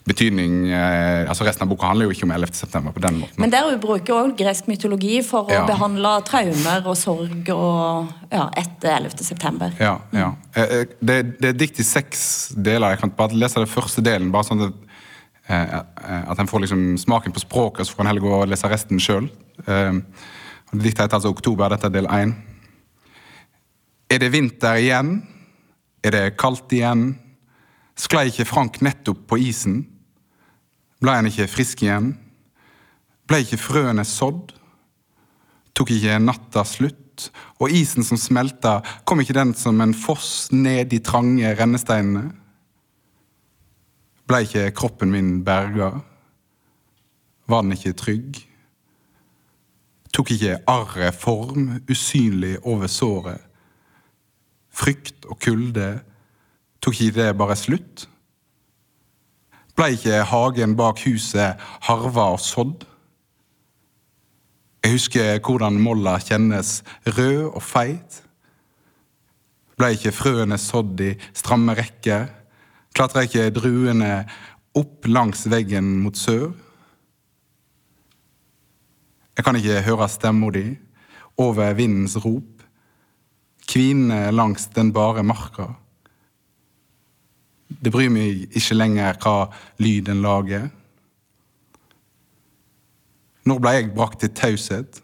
[0.06, 2.52] betydning eh, altså Resten av boka handler jo ikke om 11.
[2.54, 3.40] september på den måten.
[3.42, 5.64] Men der hun bruker også gresk mytologi for å Ja.
[5.66, 9.24] behandle traumer og sorg og ja, etter 11.
[9.26, 9.72] september.
[9.82, 10.28] Ja, ja.
[10.54, 12.90] Eh, eh, Det, det er dikt i seks deler.
[12.94, 14.74] Jeg kan bare lese den første delen, bare sånn at,
[15.48, 18.70] eh, at en får liksom smaken på språket, så får en heller gå og lese
[18.70, 19.26] resten sjøl.
[20.72, 21.68] Diktet heter altså 'Oktober'.
[21.70, 22.34] Dette er del én.
[24.06, 25.16] Er det vinter igjen?
[26.06, 27.16] Er det kaldt igjen?
[27.98, 29.80] Sklei ikke Frank nettopp på isen?
[31.02, 32.12] Blei han ikke frisk igjen?
[33.26, 34.52] Blei ikke frøene sådd?
[35.76, 37.30] Tok ikke natta slutt?
[37.58, 42.28] Og isen som smelta, kom ikke den som en foss ned de trange rennesteinene?
[44.28, 45.94] Blei ikke kroppen min berga?
[47.48, 48.42] Var den ikke trygg?
[50.12, 53.45] Tok ikke arret form, usynlig over såret?
[54.76, 55.88] Frykt og kulde,
[56.84, 58.06] tok ikke det bare slutt?
[59.76, 62.86] Blei ikke hagen bak huset harva og sådd?
[64.84, 68.20] Jeg husker hvordan molla kjennes rød og feit.
[69.76, 72.28] Blei ikke frøene sådd i stramme rekker?
[72.96, 74.12] Klatra ikke druene
[74.76, 76.52] opp langs veggen mot sør?
[79.36, 80.64] Jeg kan ikke høre stemma di
[81.36, 82.55] over vindens rop,
[83.68, 85.72] kvinne langs den bare marka.
[87.68, 89.48] Det bryr meg ikke lenger hva
[89.82, 90.68] lyden lager.
[93.46, 95.02] Når ble jeg brakt til taushet?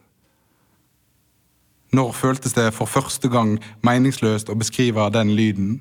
[1.93, 5.75] Når føltes det for første gang meningsløst å beskrive den lyden?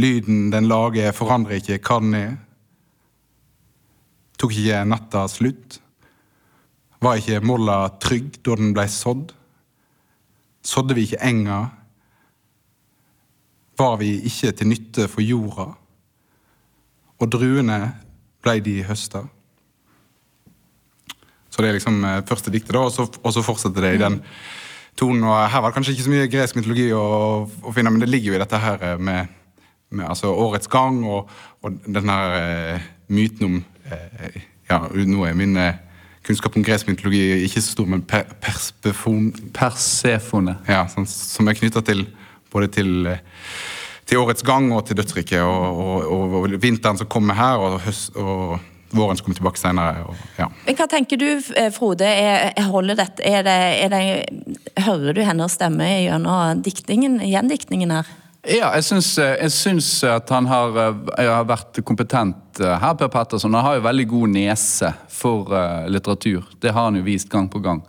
[0.00, 2.36] Lyden den lager, forandrer ikke hva den er.
[4.40, 5.80] Tok ikke natta slutt?
[7.00, 9.34] Var ikke molla trygg da den blei sådd?
[10.62, 11.60] Sådde vi ikke enga?
[13.78, 15.70] Var vi ikke til nytte for jorda?
[17.20, 17.80] Og druene
[18.44, 19.24] blei de høsta?
[21.50, 24.00] Så det er liksom eh, første diktet, da, og så, og så fortsetter det i
[24.00, 24.20] den
[24.96, 25.24] tonen.
[25.24, 27.04] og Her var det kanskje ikke så mye gresk mytologi å,
[27.44, 29.32] å finne, men det ligger jo i dette her eh, med,
[29.90, 31.32] med altså årets gang og,
[31.64, 33.60] og den her eh, myten om
[34.70, 35.80] Ja, nå er min eh,
[36.30, 40.56] kunnskap om gresk mytologi ikke så stor, men per, perspefon, Persefone.
[40.70, 42.06] ja, sånn, som er knytta til
[42.50, 43.22] både til, eh,
[44.06, 47.80] til årets gang og til dødsriket, og, og, og, og vinteren som kommer her, og,
[47.84, 48.58] høst, og
[48.90, 50.06] våren som kommer tilbake senere.
[50.08, 50.48] Og, ja.
[50.66, 52.06] Men Hva tenker du, eh, Frode?
[52.06, 57.94] Er, er holder dette, er det, er det, hører du hennes stemme gjennom diktningen, gjendiktningen
[58.00, 58.10] her?
[58.40, 63.10] Ja, jeg syns, jeg syns at han har, eh, har, vært kompetent eh, her, Per
[63.12, 63.52] Petterson.
[63.54, 65.52] Han har jo veldig god nese for
[65.92, 66.46] litteratur.
[66.60, 67.82] Det har han jo vist gang på gang.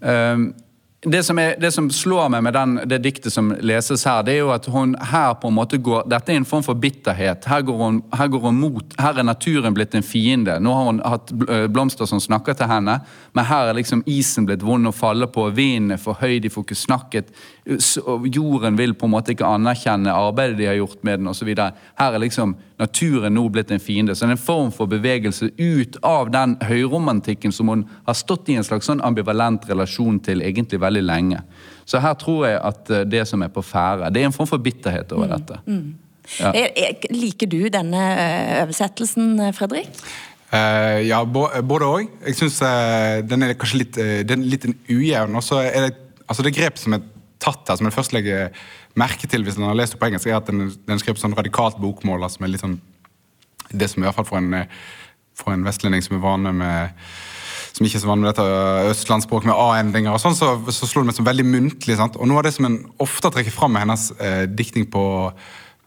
[0.00, 0.54] Um,
[1.02, 4.34] det som, er, det som, slår meg med den, det diktet som leses her, det
[4.34, 7.46] er jo at hun her på en måte går Dette er en form for bitterhet.
[7.48, 10.58] Her går hun, her går hun mot Her er naturen blitt en fiende.
[10.60, 12.98] Nå har hun hatt eh, blomster som snakker til henne,
[13.32, 15.46] men her er liksom isen blitt vond å falle på.
[15.56, 17.32] Vinden er for høy, de får ikke snakket.
[17.64, 21.48] Jorden vil på en måte ikke anerkjenne arbeidet de har gjort med den osv.
[21.56, 24.14] Her er liksom naturen nå blitt en fiende.
[24.14, 28.48] Så det er en form for bevegelse ut av den høyromantikken som hun har stått
[28.50, 31.42] i en slags sånn ambivalent relasjon til egentlig veldig lenge.
[31.84, 34.48] Så her tror jeg at eh, det som er på ferde Det er en form
[34.48, 35.60] for bitterhet over mm, dette.
[35.66, 35.98] Mm, mm.
[36.38, 36.50] Ja.
[37.10, 40.02] Liker du denne eh, oversettelsen, Fredrik?
[40.50, 42.08] Uh, ja, både òg.
[42.26, 45.36] Jeg syns uh, den er kanskje litt, uh, den er litt ujevn.
[45.38, 45.92] Og så er det
[46.26, 47.04] altså det grep som er
[47.40, 48.50] tatt her, som jeg først legger
[48.98, 51.22] merke til hvis man har lest det på engelsk, er at den, den er skrevet
[51.22, 52.28] sånn radikalt bokmål.
[52.30, 52.80] som er litt sånn
[53.70, 54.66] Det som i hvert fall for en,
[55.38, 57.04] for en vestlending som er vane med
[57.70, 61.04] som ikke er så vant med dette østlandsspråket med a-endinger, og sånn, så, så slo
[61.04, 61.94] det meg som veldig muntlig.
[61.96, 62.16] sant?
[62.18, 65.04] Og Noe av det som en ofte trekker fram med hennes eh, diktning på,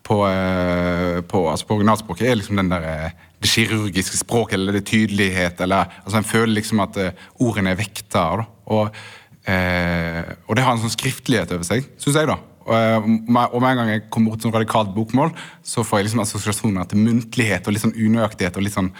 [0.07, 4.79] på, eh, på, altså på originalspråket, er liksom den der, eh, det kirurgiske språket, eller
[4.79, 5.59] det tydelighet.
[5.61, 8.23] eller, altså En føler liksom at eh, ordene er vekta.
[8.39, 8.47] Da.
[8.71, 9.03] Og
[9.43, 12.29] Eh, og det har en sånn skriftlighet over seg, syns jeg.
[12.29, 12.37] da.
[12.63, 16.23] Og, eh, med en gang jeg kommer bort til radikalt bokmål, så får jeg liksom
[16.23, 18.57] assosiasjoner til muntlighet og litt sånn unøyaktighet.
[18.57, 18.91] og litt sånn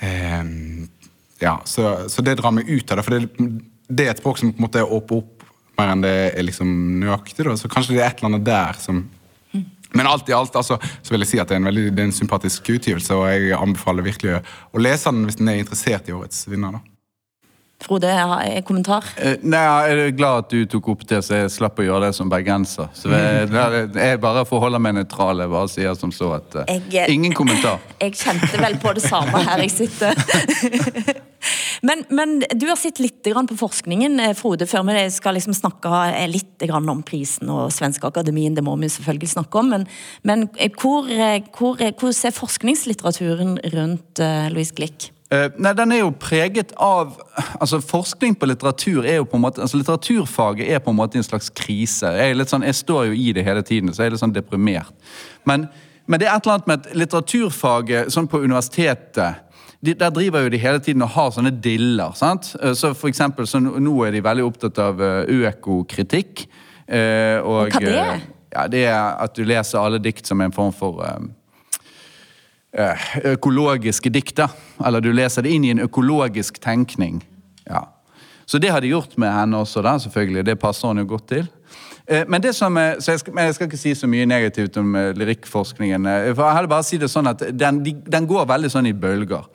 [0.00, 0.52] eh,
[1.42, 3.06] ja, så, så, det drar meg ut av det.
[3.06, 3.48] For det,
[3.88, 5.48] det er et språk som på en måte er åpent opp
[5.80, 7.46] mer enn det er liksom nøyaktig.
[7.48, 7.56] Da.
[7.58, 9.02] Så kanskje det er et eller annet der som
[9.92, 12.00] men alt i alt altså, så vil jeg si at det er en veldig det
[12.00, 14.38] er en sympatisk utgivelse, og jeg anbefaler virkelig
[14.72, 16.78] å lese den hvis den er interessert i årets vinner.
[16.78, 16.91] da.
[17.82, 19.04] Frode, en kommentar?
[19.16, 22.08] Eh, nei, Jeg er glad at du tok opp det, så jeg slapp å gjøre
[22.08, 22.90] det som bergenser.
[22.94, 23.50] Så jeg,
[23.96, 25.42] jeg bare forholder meg nøytral.
[25.42, 27.82] Jeg bare sier som så at uh, jeg, Ingen kommentar.
[28.02, 30.16] Jeg kjente vel på det samme her jeg sitter.
[31.88, 36.02] men, men, du har sett litt på forskningen, eh, Frode, før vi skal liksom snakke
[36.30, 38.56] litt om prisen og Svenske Akademien.
[38.58, 39.70] Det må vi selvfølgelig snakke om.
[39.76, 39.86] Men,
[40.26, 40.46] men
[40.80, 41.06] hvor,
[41.54, 44.22] hvor, hvor, ser forskningslitteraturen rundt
[44.54, 45.12] Louise Glick?
[45.32, 47.14] Uh, nei, den er jo preget av
[47.56, 51.16] altså Forskning på litteratur er jo på en måte, altså Litteraturfaget er på en måte
[51.16, 52.10] en slags krise.
[52.18, 54.22] Jeg, er litt sånn, jeg står jo i det hele tiden, så jeg er litt
[54.22, 54.92] sånn deprimert.
[55.48, 55.64] Men,
[56.04, 59.48] men det er et eller annet med at litteraturfaget sånn på universitetet
[59.82, 62.12] de, der driver jo de hele tiden og har sånne diller.
[62.14, 62.52] sant?
[62.62, 66.46] Eh, så for eksempel, så Nå er de veldig opptatt av eh, økokritikk.
[67.42, 68.20] og, Hva det er?
[68.52, 71.18] Ja, Det er at du leser alle dikt som en form for Eh,
[72.72, 74.40] økologiske dikt.
[74.84, 77.22] Eller du leser det inn i en økologisk tenkning.
[77.68, 77.86] Ja.
[78.46, 80.46] Så det har de gjort med henne også, da, selvfølgelig.
[80.46, 81.50] Det passer hun jo godt til.
[82.06, 86.08] Eh, men som, så jeg skal, jeg skal ikke si så mye negativt om lyrikkforskningen.
[86.34, 89.46] for jeg bare si det sånn at den, den går veldig sånn i bølger.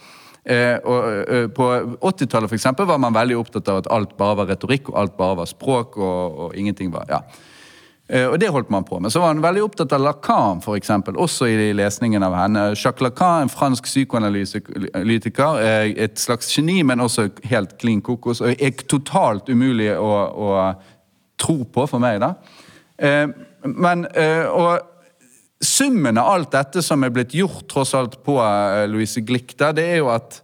[0.47, 1.65] Eh, og, på
[2.07, 5.45] 80-tallet var man veldig opptatt av at alt bare var retorikk og alt bare var
[5.45, 5.97] språk.
[5.97, 7.21] og, og ingenting var, ja.
[8.09, 9.11] Eh, og det holdt man på med.
[9.11, 12.69] Så var han veldig opptatt av Lacan, for eksempel, også i lesningen av henne.
[12.71, 18.41] Jacques Lacan, en fransk psykoanalytiker, er et slags geni, men også helt klin kokos.
[18.41, 20.47] Og er totalt umulig å, å
[21.39, 22.33] tro på for meg, da.
[22.97, 23.27] Eh,
[23.67, 24.79] men, eh, og
[25.63, 28.37] summen av alt dette som er blitt gjort tross alt på
[28.87, 30.43] Louise Glick, det er jo at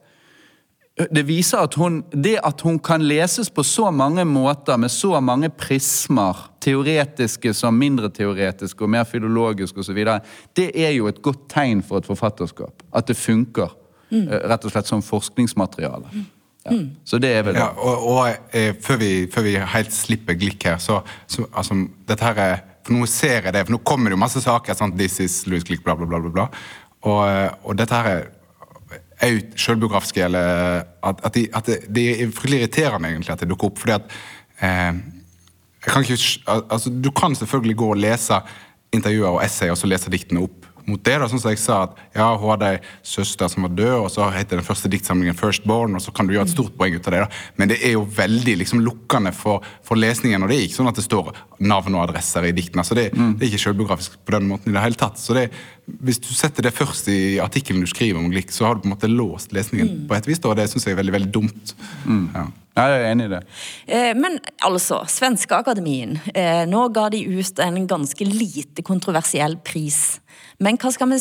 [0.93, 5.17] det viser at hun, det at hun kan leses på så mange måter, med så
[5.21, 10.03] mange prismer, teoretiske som mindre teoretiske og mer filologiske osv.,
[10.55, 12.85] det er jo et godt tegn for et forfatterskap.
[12.93, 13.73] At det funker.
[14.13, 14.27] Mm.
[14.51, 16.13] Rett og slett som forskningsmateriale.
[16.63, 16.75] Ja.
[16.77, 16.85] Mm.
[17.03, 20.63] Så det er vel ja, Og, og eh, før, vi, før, vi, helt slipper Glikk
[20.63, 21.75] her, så, så altså,
[22.07, 24.77] dette her er, For nå ser jeg det, for nå kommer det jo masse saker.
[24.77, 24.95] Sant?
[24.99, 26.19] This is Louis Glick, bla, bla, bla.
[26.29, 26.47] bla.
[27.01, 28.25] Og, eh, og dette her er
[29.55, 33.79] sjølbiografiske, eller at, at, de, at det, er fryktelig irriterende egentlig at det dukker opp.
[33.79, 34.15] fordi at
[34.59, 34.99] eh,
[35.83, 38.39] kan ikke, altså, Du kan selvfølgelig gå og lese
[38.93, 41.15] intervjuer og essay og så lese diktene opp mot det.
[41.19, 44.09] da, sånn som jeg sa at ja, Hun hadde ei søster som var død, og
[44.11, 45.95] så heter den første diktsamlingen 'Firstborn'.
[45.95, 47.19] og så kan du gjøre et stort poeng ut av det.
[47.19, 47.27] da,
[47.57, 50.43] Men det er jo veldig liksom lukkende for, for lesningen.
[50.43, 52.83] og Det er ikke sånn at det står navn og adresser i diktene.
[52.83, 53.37] så Det, mm.
[53.37, 55.19] det er ikke selvbiografisk på den måten i det hele tatt.
[55.19, 55.51] så det,
[55.85, 58.87] Hvis du setter det først i artikkelen du skriver om Glick, så har du på
[58.87, 60.07] en måte låst lesningen mm.
[60.07, 60.39] på et vis.
[60.39, 61.75] da, og Det syns jeg er veldig veldig dumt.
[62.05, 62.29] Mm.
[62.33, 62.47] Ja.
[62.73, 63.41] Jeg er enig i det.
[63.85, 66.17] Eh, men altså, Svenskeakademien.
[66.33, 70.17] Eh, nå ga de ut en ganske lite kontroversiell pris
[70.63, 71.19] men hva skal vi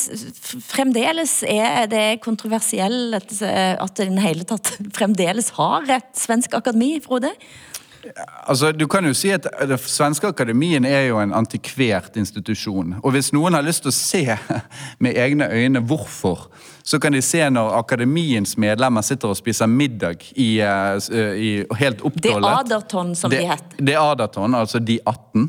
[0.68, 7.34] Fremdeles er det kontroversielt at den hele tatt fremdeles har et svensk akademi, Frode?
[8.48, 12.96] Altså, du kan jo si at Det svenske akademien er jo en antikvert institusjon.
[13.02, 14.22] Og hvis noen har lyst til å se
[15.02, 16.48] med egne øyne hvorfor,
[16.82, 22.02] så kan de se når akademiens medlemmer sitter og spiser middag i, eh, i helt
[22.02, 22.48] oppdålet.
[22.48, 23.78] Det Aderton, som det, de het.
[23.78, 25.46] Det er Aderton, altså de 18.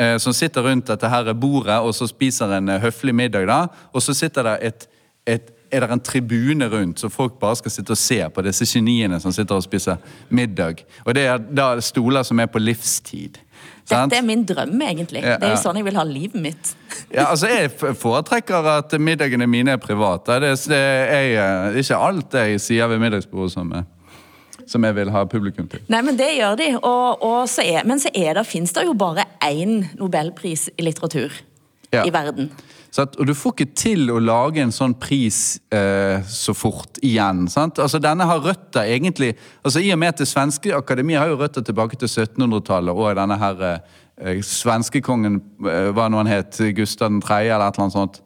[0.00, 3.46] eh, Som sitter rundt dette her bordet og så spiser en eh, høflig middag.
[3.50, 4.88] da, Og så sitter det et,
[5.26, 8.66] et er det en tribune rundt, så folk bare skal sitte og se på disse
[8.66, 10.00] geniene som sitter og spiser
[10.34, 10.80] middag.
[11.06, 13.38] Og det er da stoler som er på livstid.
[13.86, 14.10] sant?
[14.10, 15.22] Dette er min drøm, egentlig.
[15.22, 16.72] Ja, Det er jo sånn jeg vil ha livet mitt.
[17.14, 20.40] Ja, altså Jeg foretrekker at middagene mine er private.
[20.42, 20.82] Det, det
[21.14, 23.86] er jeg, ikke alt jeg sier ved middagsbordet som, er-
[24.70, 25.82] som jeg vil ha publikum til.
[25.90, 26.68] Nei, men det gjør de.
[26.78, 30.86] Og, og så er, men så er det, finnes det jo bare én nobelpris i
[30.86, 31.34] litteratur
[31.90, 32.04] Ja.
[32.06, 32.52] i verden.
[32.94, 36.98] Så at, og du får ikke til å lage en sånn pris eh, så fort
[37.06, 37.44] igjen.
[37.50, 37.78] sant?
[37.82, 41.38] Altså Denne har røtter egentlig altså I og med at det svenske akademiet har jo
[41.38, 47.14] røtter tilbake til 1700-tallet og denne her eh, svenskekongen, eh, hva nå han het, Gustav
[47.22, 47.40] 3.
[47.50, 48.20] eller et eller annet sånt,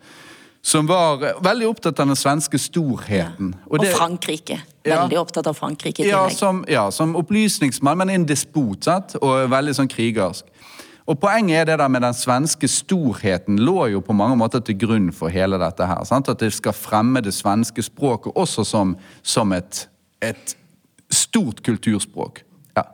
[0.64, 3.53] som var eh, veldig opptatt av den svenske storheten.
[3.68, 4.61] Og, det- Frankrike.
[4.85, 5.01] Ja.
[5.01, 9.14] Veldig opptatt av Frankrike ja som, ja, som opplysningsmann, men en despot, sant?
[9.24, 10.51] og veldig sånn krigersk.
[11.05, 14.78] Og Poenget er det der med den svenske storheten lå jo på mange måter til
[14.80, 16.01] grunn for hele dette her.
[16.09, 16.30] Sant?
[16.32, 19.82] At det skal fremme det svenske språket også som, som et,
[20.24, 20.57] et
[21.12, 22.41] stort kulturspråk.
[22.76, 22.87] Ja.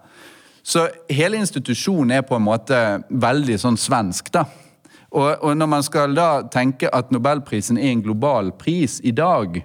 [0.63, 2.81] Så hele institusjonen er på en måte
[3.11, 4.47] veldig sånn svensk, da.
[5.11, 9.63] Og, og når man skal da tenke at nobelprisen er en global pris i dag,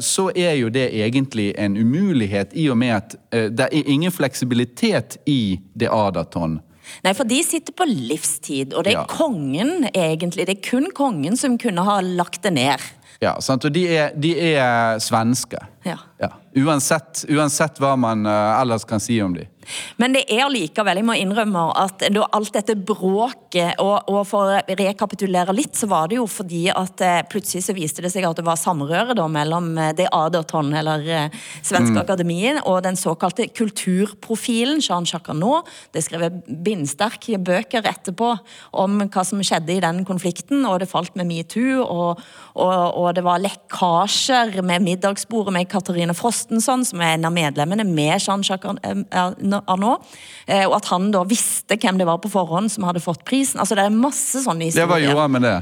[0.00, 4.12] så er jo det egentlig en umulighet i og med at eh, det er ingen
[4.12, 6.58] fleksibilitet i det Adaton.
[7.04, 9.04] Nei, for de sitter på livstid, og det er Ja.
[9.08, 10.46] kongen egentlig.
[10.46, 12.80] Det er kun kongen som kunne ha lagt det ned.
[13.22, 13.64] Ja, sant?
[13.64, 15.58] Og de er, de er svenske.
[15.84, 15.96] Ja.
[16.20, 16.28] Ja.
[16.58, 19.46] Uansett, uansett hva man eh, ellers kan si om dem.
[20.00, 24.50] Men det er likevel, jeg må innrømme at da alt dette bråket, og, og for
[24.50, 28.26] å rekapitulere litt, så var det jo fordi at eh, plutselig så viste det seg
[28.26, 31.30] at det var samrøre da mellom eh, det Aderton, eller
[31.62, 35.68] Svenske Akademien, og den såkalte kulturprofilen, Jean Jacquarnaud.
[35.92, 38.32] Det er skrevet bindsterke bøker etterpå
[38.80, 42.24] om hva som skjedde i den konflikten, og det falt med metoo, og,
[42.58, 42.74] og,
[43.04, 48.20] og det var lekkasjer med middagsbordet med Katarina Frostenson, som er en av medlemmene med
[48.20, 48.78] Jean-Jacques
[49.66, 50.06] Arnault,
[50.48, 53.60] og at han da visste hvem det var på forhånd som hadde fått prisen.
[53.60, 54.88] Altså det er masse sånne Det historier.
[54.90, 55.56] Hva gjorde han med det?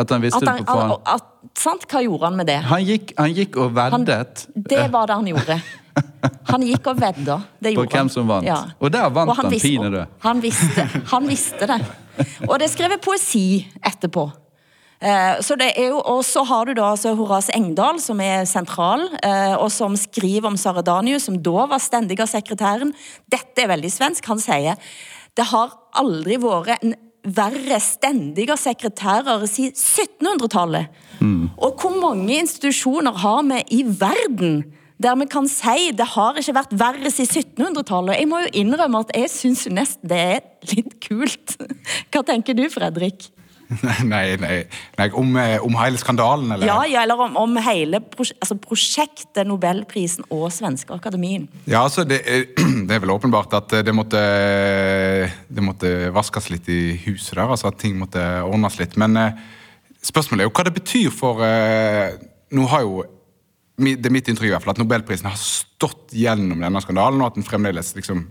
[0.00, 1.08] At han visste At det på forhånd?
[1.14, 1.24] at,
[1.58, 2.58] sant, hva gjorde han med det?
[2.70, 4.46] Han gikk, han gikk og Han, veddet.
[4.54, 5.60] det var det han gjorde.
[6.50, 7.40] Han gikk og vedda.
[7.60, 8.76] Det På hvem som vant.
[8.78, 10.04] Og der vant han han pinadø.
[10.20, 11.80] Han visste, han visste det.
[12.48, 14.30] Og det er skrevet poesi etterpå.
[15.00, 18.44] Eh, Så det er jo, og så har du da altså Horace Engdahl, som er
[18.44, 22.92] sentral, eh, og som skriver om Saradanius, som da var stendig av sekretæren.
[23.30, 24.26] Dette er veldig svensk.
[24.26, 24.76] Han sier
[25.36, 26.94] det har aldri vært en
[27.24, 30.88] verre stendige sekretærer siden 1700-tallet.
[31.60, 34.62] Og hvor mange institusjoner har vi i verden
[35.00, 38.18] der vi kan si det har ikke vært verre siden 1700-tallet?
[38.18, 40.40] Jeg må jo innrømme at jeg syns nesten det er
[40.74, 41.56] litt kult.
[42.10, 43.30] Hva tenker du, Fredrik?
[44.10, 44.56] Nei, nei,
[44.98, 46.66] nei om, eh, om hele skandalen, eller?
[46.66, 51.46] Ja, ja eller om, om hele prosje altså prosjektet Nobelprisen og Svenske Akademien.
[51.70, 52.48] Ja, altså, det, er,
[52.88, 54.18] det er vel åpenbart at det måtte,
[55.46, 57.46] det måtte vaskes litt i huset der.
[57.46, 58.98] altså At ting måtte ordnes litt.
[58.98, 59.38] Men eh,
[60.02, 62.18] spørsmålet er jo hva det betyr for eh,
[62.50, 63.04] Nå har jo
[63.78, 67.30] Det er mitt inntrykk i hvert fall at Nobelprisen har stått gjennom denne skandalen, og
[67.30, 68.26] at den fremdeles liksom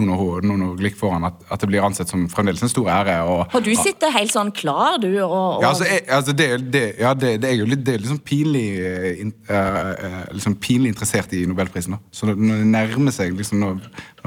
[0.00, 2.72] nå når, hun- nå når Glick får at, at det blir ansett som fremdeles en
[2.72, 3.16] stor ære.
[3.28, 6.48] Og, Og du sitter helt sånn klar, du, og, og ja, altså, jeg, altså det,
[6.72, 10.56] det, ja, det, det er jo litt, det er liksom pinlig, eh, in, eh, liksom
[10.62, 11.96] pinlig interessert i Nobelprisen.
[11.98, 12.00] Da.
[12.10, 13.78] Så når det nærmer seg, liksom når,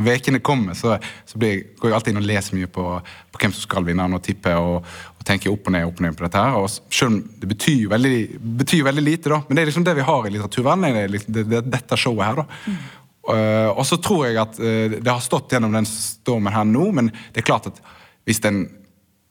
[0.03, 0.95] vekene kommer, så,
[1.30, 2.86] så blir, jeg- går jeg alltid inn og leser mye på,
[3.34, 4.88] på hvem som skal vinne, og tipper og,
[5.19, 6.41] og tenker opp og ned opp og ned på dette.
[6.41, 6.57] her.
[6.59, 8.17] Og selv om det betyr veldig,
[8.63, 9.41] betyr veldig lite, da.
[9.47, 10.99] Men det er liksom det vi har i litteraturverdenen.
[11.13, 12.45] Det det, det, dette showet her, da.
[12.67, 16.89] Eh, og så tror jeg at eh, det har stått gjennom den stormen her nå,
[16.95, 17.80] men det er klart at
[18.28, 18.65] hvis den,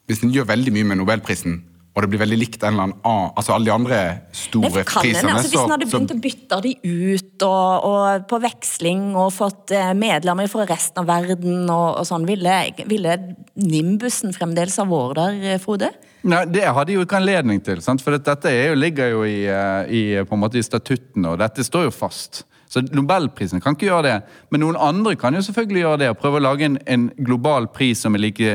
[0.08, 1.60] hvis den gjør veldig mye med Nobelprisen,
[1.92, 3.96] og det blir veldig likt en eller annen annen, altså alle de andre
[4.32, 8.24] store Nei, prisene, altså, Hvis en hadde så, begynt å bytte de ut og, og
[8.30, 12.54] på veksling og fått eh, medlemmer fra resten av verden, og, og sånn, ville,
[12.88, 13.18] ville
[13.60, 15.92] Nimbusen fremdeles ha vært der, eh, Frode?
[16.24, 17.84] Nei, Det hadde jo ikke anledning til.
[17.84, 18.00] Sant?
[18.00, 21.44] For dette er jo, ligger jo i, eh, i, på en måte i statuttene, og
[21.44, 22.46] dette står jo fast.
[22.72, 24.14] Så Nobelprisen kan ikke gjøre det.
[24.50, 26.08] Men noen andre kan jo selvfølgelig gjøre det.
[26.14, 28.54] og Prøve å lage en, en global pris som er like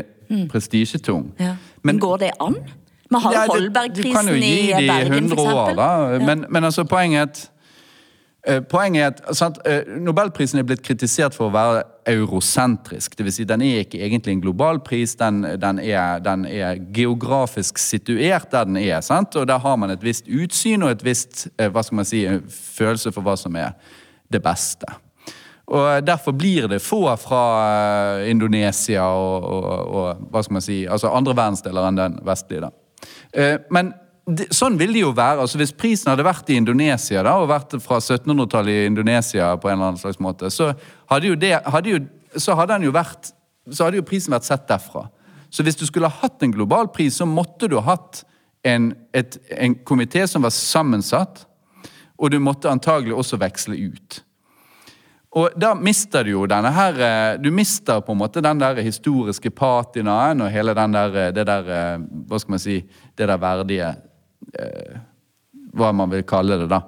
[0.52, 1.30] prestisjetung.
[1.40, 1.54] Ja.
[1.86, 2.58] Men, går det an?
[3.08, 5.92] Vi har Ja, Holbergprisen i Bergen, 100 år, da.
[6.18, 6.26] Ja.
[6.26, 7.46] Men, men altså, poenget
[8.48, 13.18] Eh, Poenget er at sant, eh, Nobelprisen er blitt kritisert for å være eurosentrisk.
[13.18, 16.80] Det vil si, den er ikke egentlig en global pris, den, den, er, den er
[16.96, 19.02] geografisk situert der den er.
[19.02, 19.36] sant?
[19.36, 22.24] Og der har man et visst utsyn og et visst eh, hva skal man si,
[22.78, 23.76] følelse for hva som er
[24.32, 24.90] det beste.
[25.68, 27.44] Og Derfor blir det få fra
[28.24, 32.70] eh, Indonesia og, og, og hva skal man si, altså andre verdensdeler enn den vestlige.
[32.70, 33.08] da.
[33.34, 33.92] Eh, Men
[34.52, 35.42] sånn vil det jo være.
[35.44, 39.70] altså Hvis prisen hadde vært i Indonesia da, og vært fra 1700-tallet i Indonesia, på
[39.70, 40.74] en eller annen slags måte, så
[41.12, 42.02] hadde jo, det, hadde jo,
[42.36, 43.32] så hadde den jo vært,
[43.72, 45.08] så hadde jo prisen vært sett derfra.
[45.50, 48.24] Så hvis du skulle ha hatt en global pris, så måtte du ha hatt
[48.68, 51.47] en, et, en komité som var sammensatt,
[52.18, 54.22] og du måtte antagelig også veksle ut.
[55.38, 58.80] Og da mister du jo denne her eh, Du mister på en måte den der
[58.80, 62.78] historiske patinaen og hele den der, eh, det der eh, Hva skal man si
[63.12, 63.90] Det der verdige
[65.78, 66.80] Hva man vil kalle det, da.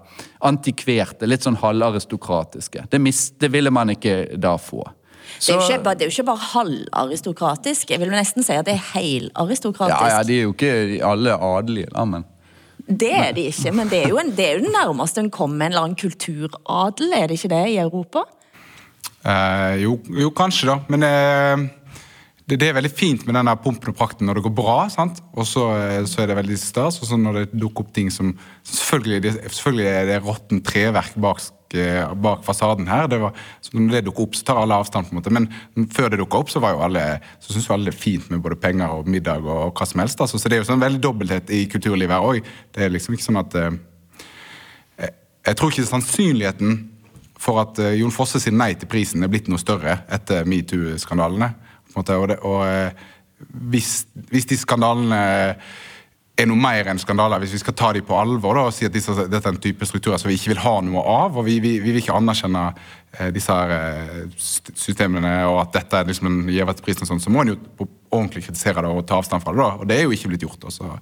[0.48, 1.28] Antikverte.
[1.28, 2.86] Litt sånn halvaristokratiske.
[2.90, 3.00] Det,
[3.44, 4.86] det ville man ikke da få.
[5.36, 7.92] Det er, ikke, det er jo ikke bare halvaristokratisk.
[7.92, 10.00] Jeg vil nesten si at det er helaristokratisk.
[10.00, 10.72] ja, ja, de er jo ikke
[11.06, 12.26] alle adelige, da, men
[12.90, 15.30] Det er de ikke, men det er jo, en, det er jo det nærmeste en
[15.30, 18.24] kommer en eller annen kulturadel, er det ikke det, i Europa?
[19.20, 20.78] Eh, jo, jo, kanskje, da.
[20.90, 21.68] Men eh,
[22.50, 24.80] det, det er veldig fint med denne pumpen og prakten når det går bra.
[24.90, 25.22] sant?
[25.38, 27.00] Og så, eh, så er det veldig stas.
[27.02, 28.34] Og så når det dukker opp ting som
[28.70, 31.40] Selvfølgelig, det, selvfølgelig er det råttent treverk bak,
[31.74, 33.08] eh, bak fasaden her.
[33.10, 33.34] Det var,
[33.74, 35.10] når det dukker opp, så tar alle avstand.
[35.10, 35.34] på en måte.
[35.34, 37.06] Men før det dukka opp, så var jo alle,
[37.40, 39.88] så syntes jo alle det er fint med både penger og middag og, og hva
[39.90, 40.22] som helst.
[40.22, 40.38] Altså.
[40.38, 42.46] Så det er jo sånn veldig dobbelthet i kulturlivet her òg.
[42.76, 43.80] Det er liksom ikke sånn at eh,
[45.06, 45.16] jeg,
[45.50, 46.78] jeg tror ikke sannsynligheten
[47.40, 51.54] for at eh, Jon Fosse sin nei til prisen er blitt noe større etter metoo-skandalene.
[51.96, 53.08] Måte, Og, det, og eh,
[53.72, 55.22] hvis, hvis de skandalene
[56.40, 58.88] er noe mer enn skandaler, hvis vi skal ta dem på alvor da, og si
[58.88, 61.48] at disse, dette er en type strukturer som vi ikke vil ha noe av, og
[61.48, 66.10] vi, vi, vi vil ikke anerkjenne eh, disse her, eh, systemene, og at dette er
[66.10, 67.60] liksom en gjeverprisen, sånn, så må en jo
[68.10, 69.62] ordentlig kritisere det og ta avstand fra det.
[69.64, 70.70] da, Og det er jo ikke blitt gjort.
[70.72, 70.96] også.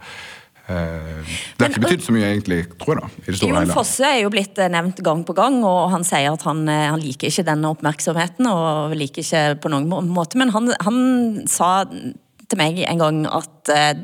[0.68, 3.04] Eh, det har ikke betydd så mye, egentlig, tror jeg.
[3.06, 3.72] da, i det store Jon.
[3.72, 6.88] Fosse er jo blitt eh, nevnt gang på gang, og han sier at han, eh,
[6.92, 11.00] han liker ikke denne oppmerksomheten, og liker ikke på noen måte, men han, han
[11.48, 14.04] sa til meg en gang at eh,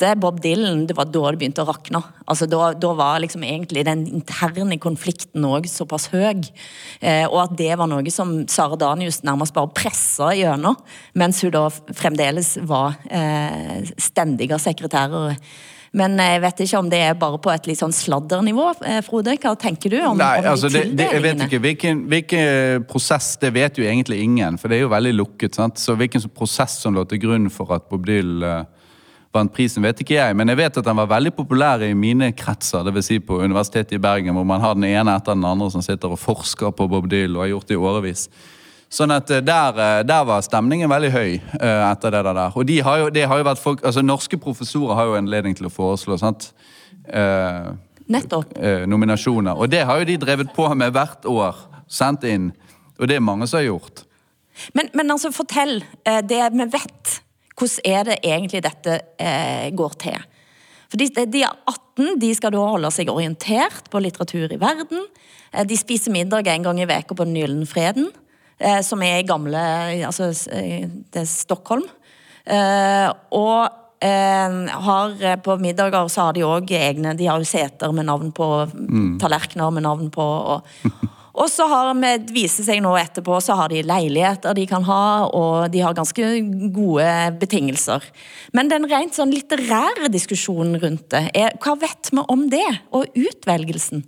[0.00, 2.00] etter Bob Dylan, det var da det begynte å rakne.
[2.30, 6.40] Altså da, da var liksom egentlig den interne konflikten òg såpass høy,
[7.00, 10.78] eh, og at det var noe som Sara Danius nærmest bare pressa gjennom,
[11.14, 15.36] mens hun da fremdeles var eh, stendige sekretærer.
[15.90, 18.66] Men jeg vet ikke om det er bare på et litt sånn sladdernivå.
[18.86, 21.62] Eh, Frode, hva tenker du om, Nei, om de altså det, det, jeg vet ikke.
[21.64, 24.56] Hvilken, hvilken prosess, det vet jo egentlig ingen.
[24.60, 25.58] For det er jo veldig lukket.
[25.58, 25.82] sant?
[25.82, 28.79] Så hvilken prosess som lå til grunn for at Bob Dylan eh,
[29.34, 30.36] vant prisen, vet ikke jeg.
[30.36, 33.06] Men jeg vet at den var veldig populær i mine kretser, dvs.
[33.06, 36.14] Si på Universitetet i Bergen, hvor man har den ene etter den andre som sitter
[36.14, 38.24] og forsker på Bob Dylan, og har gjort det i årevis.
[38.90, 42.56] Sånn at eh, der, eh, der var stemningen veldig høy eh, etter det der.
[42.58, 45.22] Og de har jo, de har jo vært folk, altså Norske professorer har jo en
[45.28, 46.48] anledning til å foreslå sant?
[47.06, 47.70] Eh,
[48.10, 48.56] Nettopp.
[48.58, 49.54] eh, nominasjoner.
[49.54, 51.68] Og det har jo de drevet på med hvert år.
[51.90, 52.50] Sendt inn.
[52.98, 54.02] Og det er mange som har gjort.
[54.74, 55.78] Men, men altså, fortell
[56.26, 57.20] det vi vet.
[57.60, 60.22] Hvordan er det egentlig dette eh, går til?
[60.90, 65.04] For de, de er 18, de skal da holde seg orientert på litteratur i verden.
[65.52, 68.08] Eh, de spiser middag en gang i veka på Den gylne freden,
[68.58, 69.60] eh, som er i gamle
[70.08, 71.84] altså, eh, det er Stockholm.
[72.48, 73.06] Eh,
[73.36, 73.68] og
[74.00, 74.58] eh,
[74.88, 78.48] har på middager så har de òg egne De har jo seter med navn på,
[79.20, 80.24] tallerkener med navn på.
[80.56, 84.66] og og så har vi, det viser seg nå etterpå, så har de leiligheter de
[84.68, 86.30] kan ha, og de har ganske
[86.76, 87.08] gode
[87.40, 88.04] betingelser.
[88.56, 92.66] Men den rent sånn litterære diskusjonen rundt det, er, hva vet vi om det?
[92.96, 94.04] Og utvelgelsen?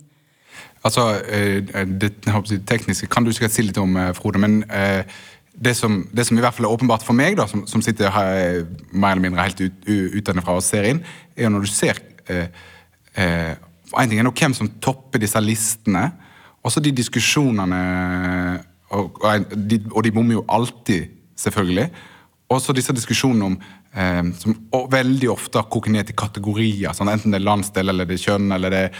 [0.83, 4.11] Altså, det, det jeg håper å si, tekniske kan du sikkert si litt om, eh,
[4.17, 5.07] Frode, men eh,
[5.53, 8.11] det som, det som i hvert fall er åpenbart for meg, da, som, som sitter
[8.13, 11.03] her eh, mer eller mindre helt ut, utenfra og ser inn,
[11.37, 12.49] er når du ser eh,
[13.15, 13.53] eh,
[13.93, 16.09] ting er nå hvem som topper disse listene,
[16.63, 17.79] også de diskusjonene
[18.93, 21.89] og, og, de, og de bommer jo alltid, selvfølgelig.
[22.53, 24.57] Også disse diskusjonene om eh, som
[24.91, 28.51] veldig ofte koker ned til kategorier, sånn, enten det er landsdel, eller det er kjønn,
[28.53, 28.97] eller det er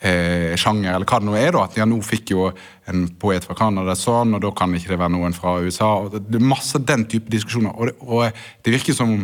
[0.00, 1.50] eh, sjanger, eller hva det nå er.
[1.54, 2.50] da, at ja, Nå fikk jo
[2.90, 5.92] en poet fra Canada sånn, og da kan ikke det være noen fra USA.
[6.04, 7.74] og Det, er masse den type diskusjoner.
[7.76, 9.18] Og det, og det virker som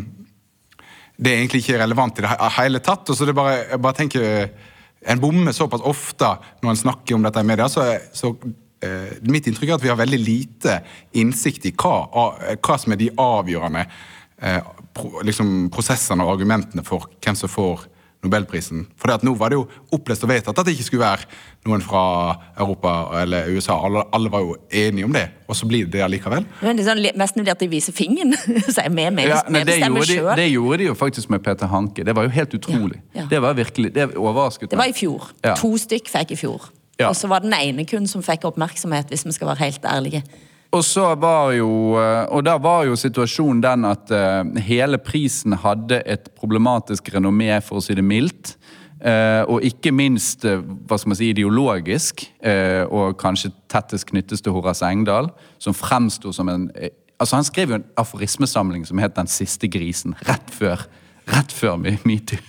[1.23, 3.11] det er egentlig ikke relevant i det hele tatt.
[3.11, 4.49] og så det bare, jeg bare tenker,
[5.07, 6.29] En bommer såpass ofte
[6.63, 7.69] når en snakker om dette i media.
[7.69, 8.33] så, så
[8.83, 10.81] eh, Mitt inntrykk er at vi har veldig lite
[11.19, 13.87] innsikt i hva, a- hva som er de avgjørende
[14.43, 14.61] eh,
[14.95, 17.87] pro, liksom prosessene og argumentene for hvem som får
[18.23, 18.85] Nobelprisen.
[18.97, 19.65] For det at nå var det jo
[19.97, 21.27] opplest og vedtatt at det ikke skulle være
[21.67, 22.03] noen fra
[22.55, 23.75] Europa eller USA.
[23.83, 26.47] Alle, alle var jo enige om det, og så blir det det allikevel.
[26.61, 28.37] Men det er sånn, mest nødvendig at de viser fingeren.
[28.75, 31.43] Så er vi, med, Ja, nei, det, gjorde de, det gjorde de jo faktisk med
[31.43, 32.07] Peter Hanke.
[32.07, 33.01] Det var jo helt utrolig.
[33.11, 33.27] Ja, ja.
[33.35, 35.33] Det var virkelig, det overrasket Det var i fjor.
[35.59, 36.71] To stykk fikk i fjor.
[37.03, 40.23] Og så var den ene kun som fikk oppmerksomhet, hvis vi skal være helt ærlige.
[40.73, 41.69] Og så var jo,
[42.01, 47.51] eh, og da var jo situasjonen den at eh, hele prisen hadde et problematisk renommé,
[47.61, 48.55] for å si det mildt.
[49.03, 52.25] Eh, og ikke minst hva skal man si, ideologisk,
[52.89, 55.29] og kanskje tettest knyttes til Horace Engdahl,
[55.63, 56.69] som fremsto som en
[57.23, 60.81] Altså Han skrev jo en aforismesamling som het Den siste grisen, rett før,
[61.31, 62.41] rett før me- metoo.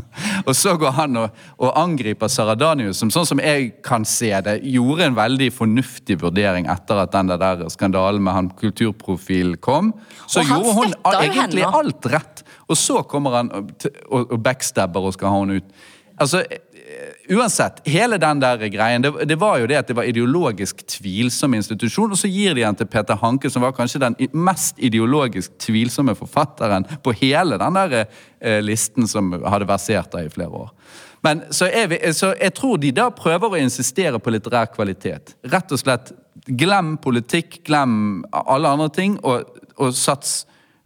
[0.48, 4.58] og så går han og, og angriper Saradanius, som sånn som jeg kan se det,
[4.72, 9.92] gjorde en veldig fornuftig vurdering etter at den der skandalen med han kulturprofil kom.
[10.26, 11.82] Så gjorde hun egentlig henne.
[11.82, 12.44] alt rett.
[12.70, 13.72] Og så kommer han og,
[14.08, 15.82] og, backstabber og skal ha henne ut.
[16.22, 16.44] Altså,
[17.30, 21.54] Uansett, hele den der greien, det, det var jo det at det var ideologisk tvilsom
[21.54, 25.54] institusjon, og så gir de den til Peter Hanke, som var kanskje den mest ideologisk
[25.62, 30.72] tvilsomme forfatteren på hele den der eh, listen som hadde versert der i flere år.
[31.22, 35.36] Men så vil- så jeg tror de da prøver å insistere på litterær kvalitet.
[35.46, 36.10] Rett og slett
[36.46, 39.46] glem politikk, glem alle andre ting, og,
[39.78, 40.42] og sats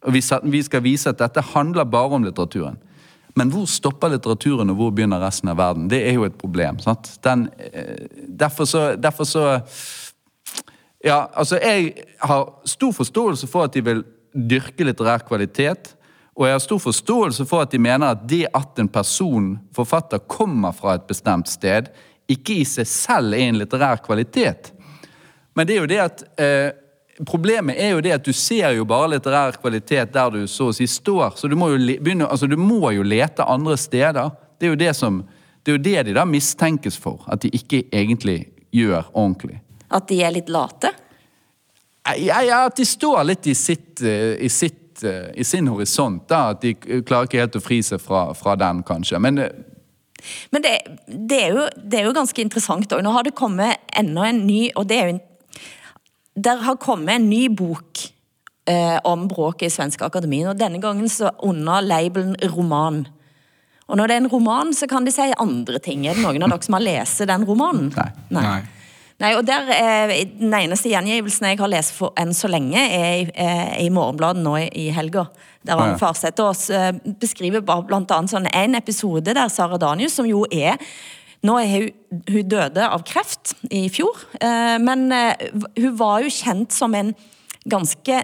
[0.06, 0.20] og vi,
[0.52, 2.76] vi skal vise at dette handler bare om litteraturen.
[3.36, 5.90] Men hvor stopper litteraturen, og hvor begynner resten av verden?
[5.92, 6.78] Det er jo et problem.
[7.24, 9.60] Den, eh, derfor så, derfor så
[11.04, 14.00] Ja, altså, jeg har stor forståelse for at de vil
[14.34, 15.92] dyrke litterær kvalitet.
[16.34, 20.18] Og jeg har stor forståelse for at de mener at det at en person, forfatter,
[20.18, 21.88] kommer fra et bestemt sted,
[22.28, 24.72] ikke i seg selv er en litterær kvalitet.
[25.54, 26.70] Men det er jo det at eh,
[27.24, 30.74] Problemet er jo det at du ser jo bare litterær kvalitet der du så å
[30.76, 31.38] si står.
[31.40, 34.34] Så du må jo, begynne, altså, du må jo lete andre steder.
[34.58, 35.22] Det er jo det som
[35.66, 37.24] det er jo det de da mistenkes for.
[37.26, 39.58] At de ikke egentlig gjør ordentlig.
[39.90, 40.92] At de er litt late.
[42.22, 46.28] Ja, ja, at de står litt i, sitt, eh, i, sitt, eh, i sin horisont.
[46.30, 49.18] da, At de klarer ikke helt å fri seg fra, fra den, kanskje.
[49.18, 49.64] Men eh,
[50.50, 50.74] Men det,
[51.06, 52.92] det, er jo, det er jo ganske interessant.
[52.92, 55.24] Og nå har det kommet enda en ny og det er jo en,
[56.36, 58.02] Der har kommet en ny bok
[58.68, 63.06] eh, om bråket i Svenske Akademien, og denne gangen så under labelen roman.
[63.86, 66.06] Og når det er en roman, så kan de si andre ting.
[66.06, 67.92] Er det noen av dere som har lest den romanen?
[67.94, 68.10] Nei.
[68.34, 68.62] Nei.
[69.16, 73.22] Nei, og der, eh, Den eneste gjengivelsen jeg har lest for enn så lenge, er
[73.22, 75.28] i, eh, i Morgenbladet nå i, i helga.
[75.64, 75.98] Der han.
[75.98, 78.26] Farseth oss eh, beskriver bl.a.
[78.28, 80.76] sånn en episode der Sara Danius, som jo er
[81.44, 86.32] Nå er hun, hun døde av kreft i fjor, eh, men eh, hun var jo
[86.32, 87.12] kjent som en
[87.68, 88.22] ganske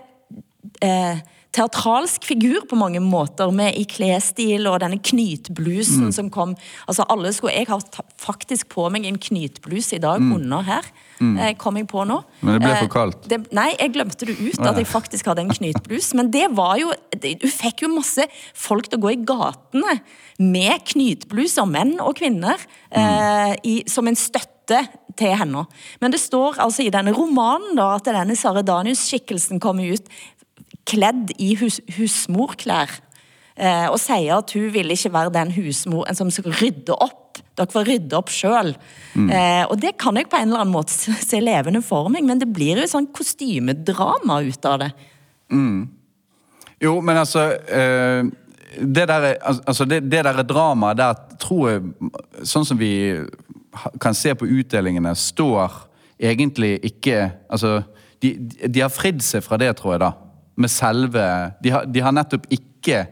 [0.80, 1.22] eh,
[1.52, 6.12] teatralsk figur på mange måter, med i klesstil og denne knytblusen Mm.
[6.12, 6.56] som kom.
[6.88, 7.80] Altså alle skulle, Jeg har
[8.16, 10.82] faktisk på meg en knytbluse i dag under her,
[11.20, 12.22] eh, kom jeg på nå.
[12.40, 12.42] Mm.
[12.42, 13.28] Men det ble for Eh, kaldt.
[13.28, 16.14] Det, nei, jeg glemte det ut, at jeg faktisk hadde en knytblus.
[16.14, 18.24] Men det var jo Du fikk jo masse
[18.54, 20.00] folk til å gå i gatene
[20.38, 22.56] med knytbluser, menn og kvinner,
[22.90, 25.66] eh, i, som en støtte til henne.
[26.00, 30.06] Men det står altså i denne romanen da, at denne Saradanius-skikkelsen kommer ut
[30.88, 33.00] kledd i hus, husmorklær.
[33.52, 37.40] Eh, og sier at hun vil ikke være den husmoren som skal rydde opp.
[37.56, 38.72] Dere får rydde opp sjøl.
[39.28, 40.92] Eh, og det kan jeg på en eller annen måte
[41.30, 44.92] se levende for meg, men det blir jo sånn kostymedrama ut av det.
[46.82, 48.24] Jo, men altså eh,
[48.72, 51.90] Det der, altså det, det der dramaet der tror jeg,
[52.48, 53.20] sånn som vi
[54.00, 55.76] kan se på utdelingene, står
[56.16, 57.82] egentlig ikke Altså,
[58.22, 58.32] de,
[58.64, 60.12] de har fridd seg fra det, tror jeg, da.
[60.54, 61.24] Med selve
[61.62, 63.06] De har, de har nettopp ikke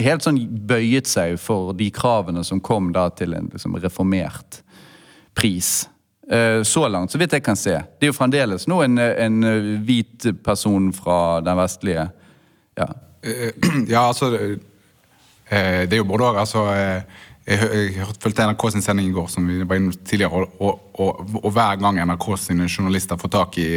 [0.00, 4.62] helt sånn bøyet seg for de kravene som kom da til en liksom, reformert
[5.36, 5.88] pris.
[6.30, 7.76] Eh, Så langt, så vidt jeg kan se.
[7.98, 9.40] Det er jo fremdeles nå en, en
[9.84, 12.08] hvit person fra den vestlige
[12.78, 12.88] ja.
[13.22, 13.50] Eh,
[13.92, 16.40] Ja, altså eh, Det er jo både òg.
[16.40, 16.64] Altså,
[17.50, 21.34] jeg fulgte NRK sin sending i går, som vi var innom tidligere, og, og, og,
[21.42, 23.70] og hver gang NRK sine journalister får tak i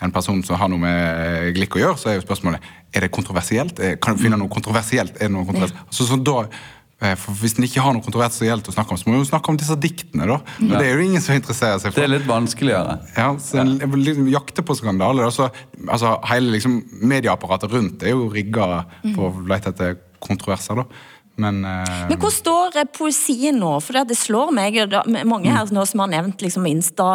[0.00, 3.12] en person som har noe med glikk å gjøre, så er jo spørsmålet er det
[3.14, 3.80] kontroversielt.
[3.82, 5.16] Eh, Kan du finne noe kontroversielt?
[5.18, 5.80] Er det noe kontroversielt?
[5.80, 5.92] Ja.
[5.92, 6.36] så da,
[7.02, 9.30] eh, for Hvis en ikke har noe kontroversielt å snakke om, så må vi jo
[9.30, 10.26] snakke om disse diktene.
[10.26, 10.38] da.
[10.62, 12.98] Og Det er jo ingen som interesserer seg for Det er litt vanskeligere.
[13.16, 15.30] ja, så en vil liksom jakte på skandaler.
[15.30, 15.50] Så,
[15.88, 18.84] altså, hele liksom, medieapparatet rundt er jo rigga
[19.14, 20.76] for å lete etter kontroverser.
[20.76, 20.84] da.
[21.38, 23.70] Men, uh, Men hvor står eh, poesien nå?
[23.84, 24.78] For det slår meg,
[25.28, 27.06] mange her nå som har nevnt liksom Insta,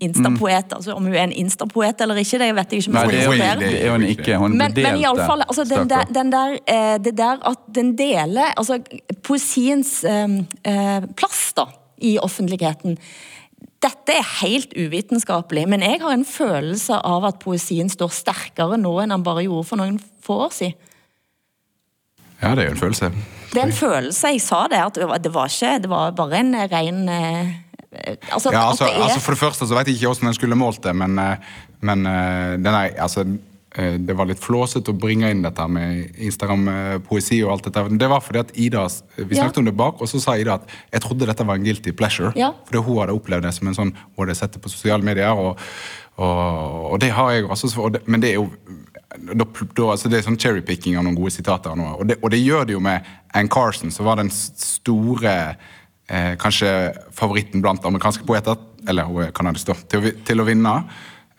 [0.00, 2.94] Insta-poet, altså om hun er en Insta-poet eller ikke, det vet jeg ikke.
[2.96, 3.60] Nei, det er, er.
[3.60, 4.38] det er hun ikke.
[4.40, 7.68] Hun Men, men i alle fall, altså, den der, den der, eh, det der at
[7.76, 8.80] den deler altså,
[9.26, 11.68] poesiens eh, plass da,
[12.00, 12.96] i offentligheten.
[13.84, 18.96] Dette er helt uvitenskapelig, men jeg har en følelse av at poesien står sterkere nå
[19.02, 20.90] enn han bare gjorde for noen få år siden.
[22.42, 23.10] Ja, det er jo en følelse.
[23.54, 26.54] Det er en følelse, jeg sa det, at det var, ikke, det var bare en
[26.72, 27.52] ren eh,
[28.34, 30.34] Altså, Ja, altså, det er, altså For det første så vet jeg ikke hvordan en
[30.34, 31.36] skulle målt det, men, eh,
[31.86, 33.22] men denne, er, altså,
[33.78, 37.84] eh, det var litt flåsete å bringe inn dette med Instagram-poesi og alt dette.
[37.98, 38.82] Det var fordi at Ida
[39.16, 39.44] Vi Ja.
[39.44, 40.62] snakket om det bak, og så sa Ida at
[40.92, 42.32] jeg trodde dette var en guilty pleasure.
[42.36, 42.50] Ja.
[42.66, 45.30] Fordi hun hadde opplevd det som en sånn Hun hadde sett det på sosiale medier,
[45.30, 45.56] og,
[46.16, 47.70] og, og det har jeg også.
[47.78, 48.50] Og det, men det er jo
[49.18, 51.86] da, da, altså det er sånn cherrypicking av noen gode sitater nå.
[52.00, 55.34] Og det, og det gjør det jo med Ann Carson, som var den store
[56.08, 56.70] eh, Kanskje
[57.14, 58.56] favoritten blant amerikanske poeter,
[58.88, 60.74] eller hun er kanadisk, da, til, å til å vinne.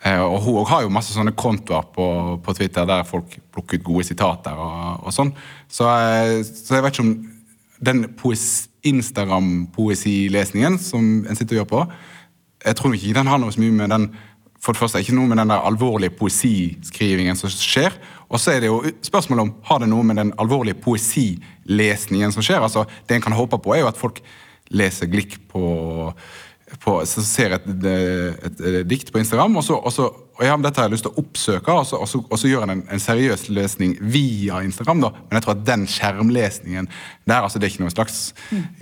[0.04, 2.06] Eh, og hun har jo masse sånne kontoer på,
[2.44, 5.32] på Twitter der folk plukker ut gode sitater og, og sånn.
[5.68, 7.16] Så, eh, så jeg vet ikke om
[7.86, 8.00] den
[8.86, 11.82] Instagram-poesilesningen som en sitter og gjør på,
[12.66, 14.06] jeg tror ikke den har noe så mye med den
[14.62, 17.94] for det første er ikke noe med den der alvorlige poesiskrivingen som skjer.
[18.26, 22.44] Og så er det jo spørsmålet om har det noe med den alvorlige poesilesningen som
[22.44, 22.62] skjer.
[22.64, 24.22] altså Det en kan håpe på, er jo at folk
[24.74, 25.62] leser Glick på,
[26.82, 30.56] på så ser et, et, et dikt på Instagram, og så, og så og ja,
[30.60, 32.82] dette har jeg lyst til å oppsøke, og så, og så, og så gjør en
[32.84, 35.00] en, seriøs løsning via Instagram.
[35.06, 36.88] da, Men jeg tror at den skjermlesningen
[37.24, 38.18] der, altså det er ikke noen slags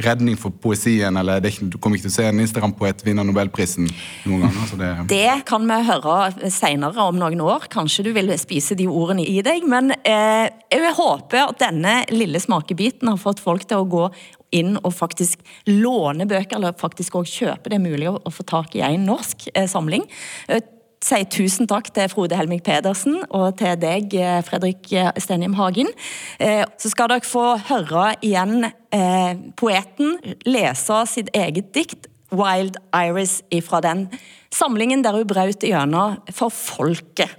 [0.03, 1.17] redning for poesien.
[1.17, 3.87] eller det er ikke, Du kommer ikke til å se en Instagram-poet vinne Nobelprisen
[4.27, 4.59] noen gang.
[4.65, 4.91] altså det...
[5.15, 7.69] Det kan vi høre senere om noen år.
[7.71, 9.63] Kanskje du vil spise de ordene i deg.
[9.63, 14.09] Men eh, jeg håper at denne lille smakebiten har fått folk til å gå
[14.55, 17.71] inn og faktisk låne bøker, eller faktisk også kjøpe.
[17.71, 20.07] Det er mulig å, få tak i en norsk eh, samling.
[20.49, 20.65] Jeg
[21.05, 25.91] sier tusen takk til Frode Helmik Pedersen og til deg, eh, Fredrik eh, Stenhjem Hagen.
[26.39, 33.43] Eh, Så skal dere få høre igjen eh, poeten lese sitt eget dikt, Wild Iris,
[33.63, 34.09] fra den
[34.51, 37.31] samlingen der hun brøt gjennom for folket.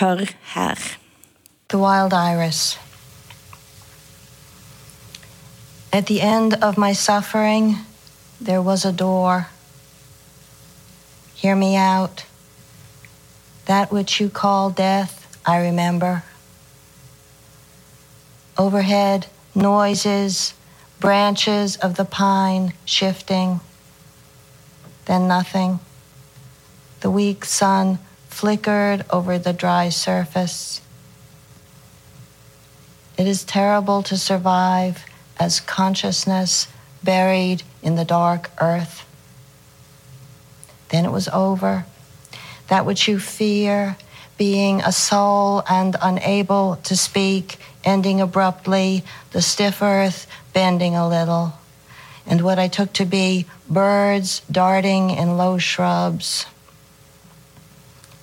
[0.00, 0.22] Hør
[0.54, 0.78] her.
[1.68, 2.78] The Wild Iris.
[5.92, 7.76] At the end of my suffering,
[8.40, 9.48] there was a door.
[11.34, 12.24] Hear me out.
[13.66, 16.22] That which you call death, I remember.
[18.56, 20.54] Overhead, noises,
[21.00, 23.60] branches of the pine shifting.
[25.06, 25.80] Then nothing.
[27.00, 30.82] The weak sun flickered over the dry surface.
[33.18, 35.04] It is terrible to survive
[35.40, 36.68] as consciousness
[37.02, 39.06] buried in the dark earth.
[40.90, 41.86] Then it was over.
[42.68, 43.96] That which you fear,
[44.36, 51.54] being a soul and unable to speak, ending abruptly, the stiff earth bending a little,
[52.26, 56.44] and what I took to be birds darting in low shrubs.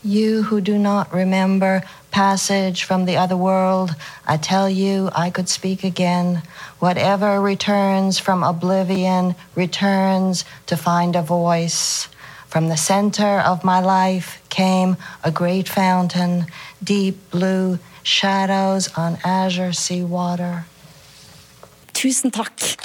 [0.03, 3.95] You who do not remember passage from the other world,
[4.25, 6.41] I tell you I could speak again.
[6.79, 12.07] Whatever returns from oblivion returns to find a voice.
[12.47, 16.45] From the center of my life came a great fountain,
[16.83, 20.65] deep blue shadows on azure sea water.
[21.93, 22.77] Tusen takk.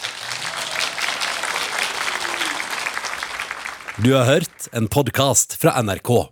[3.97, 6.32] Du har hørt en podkast fra NRK.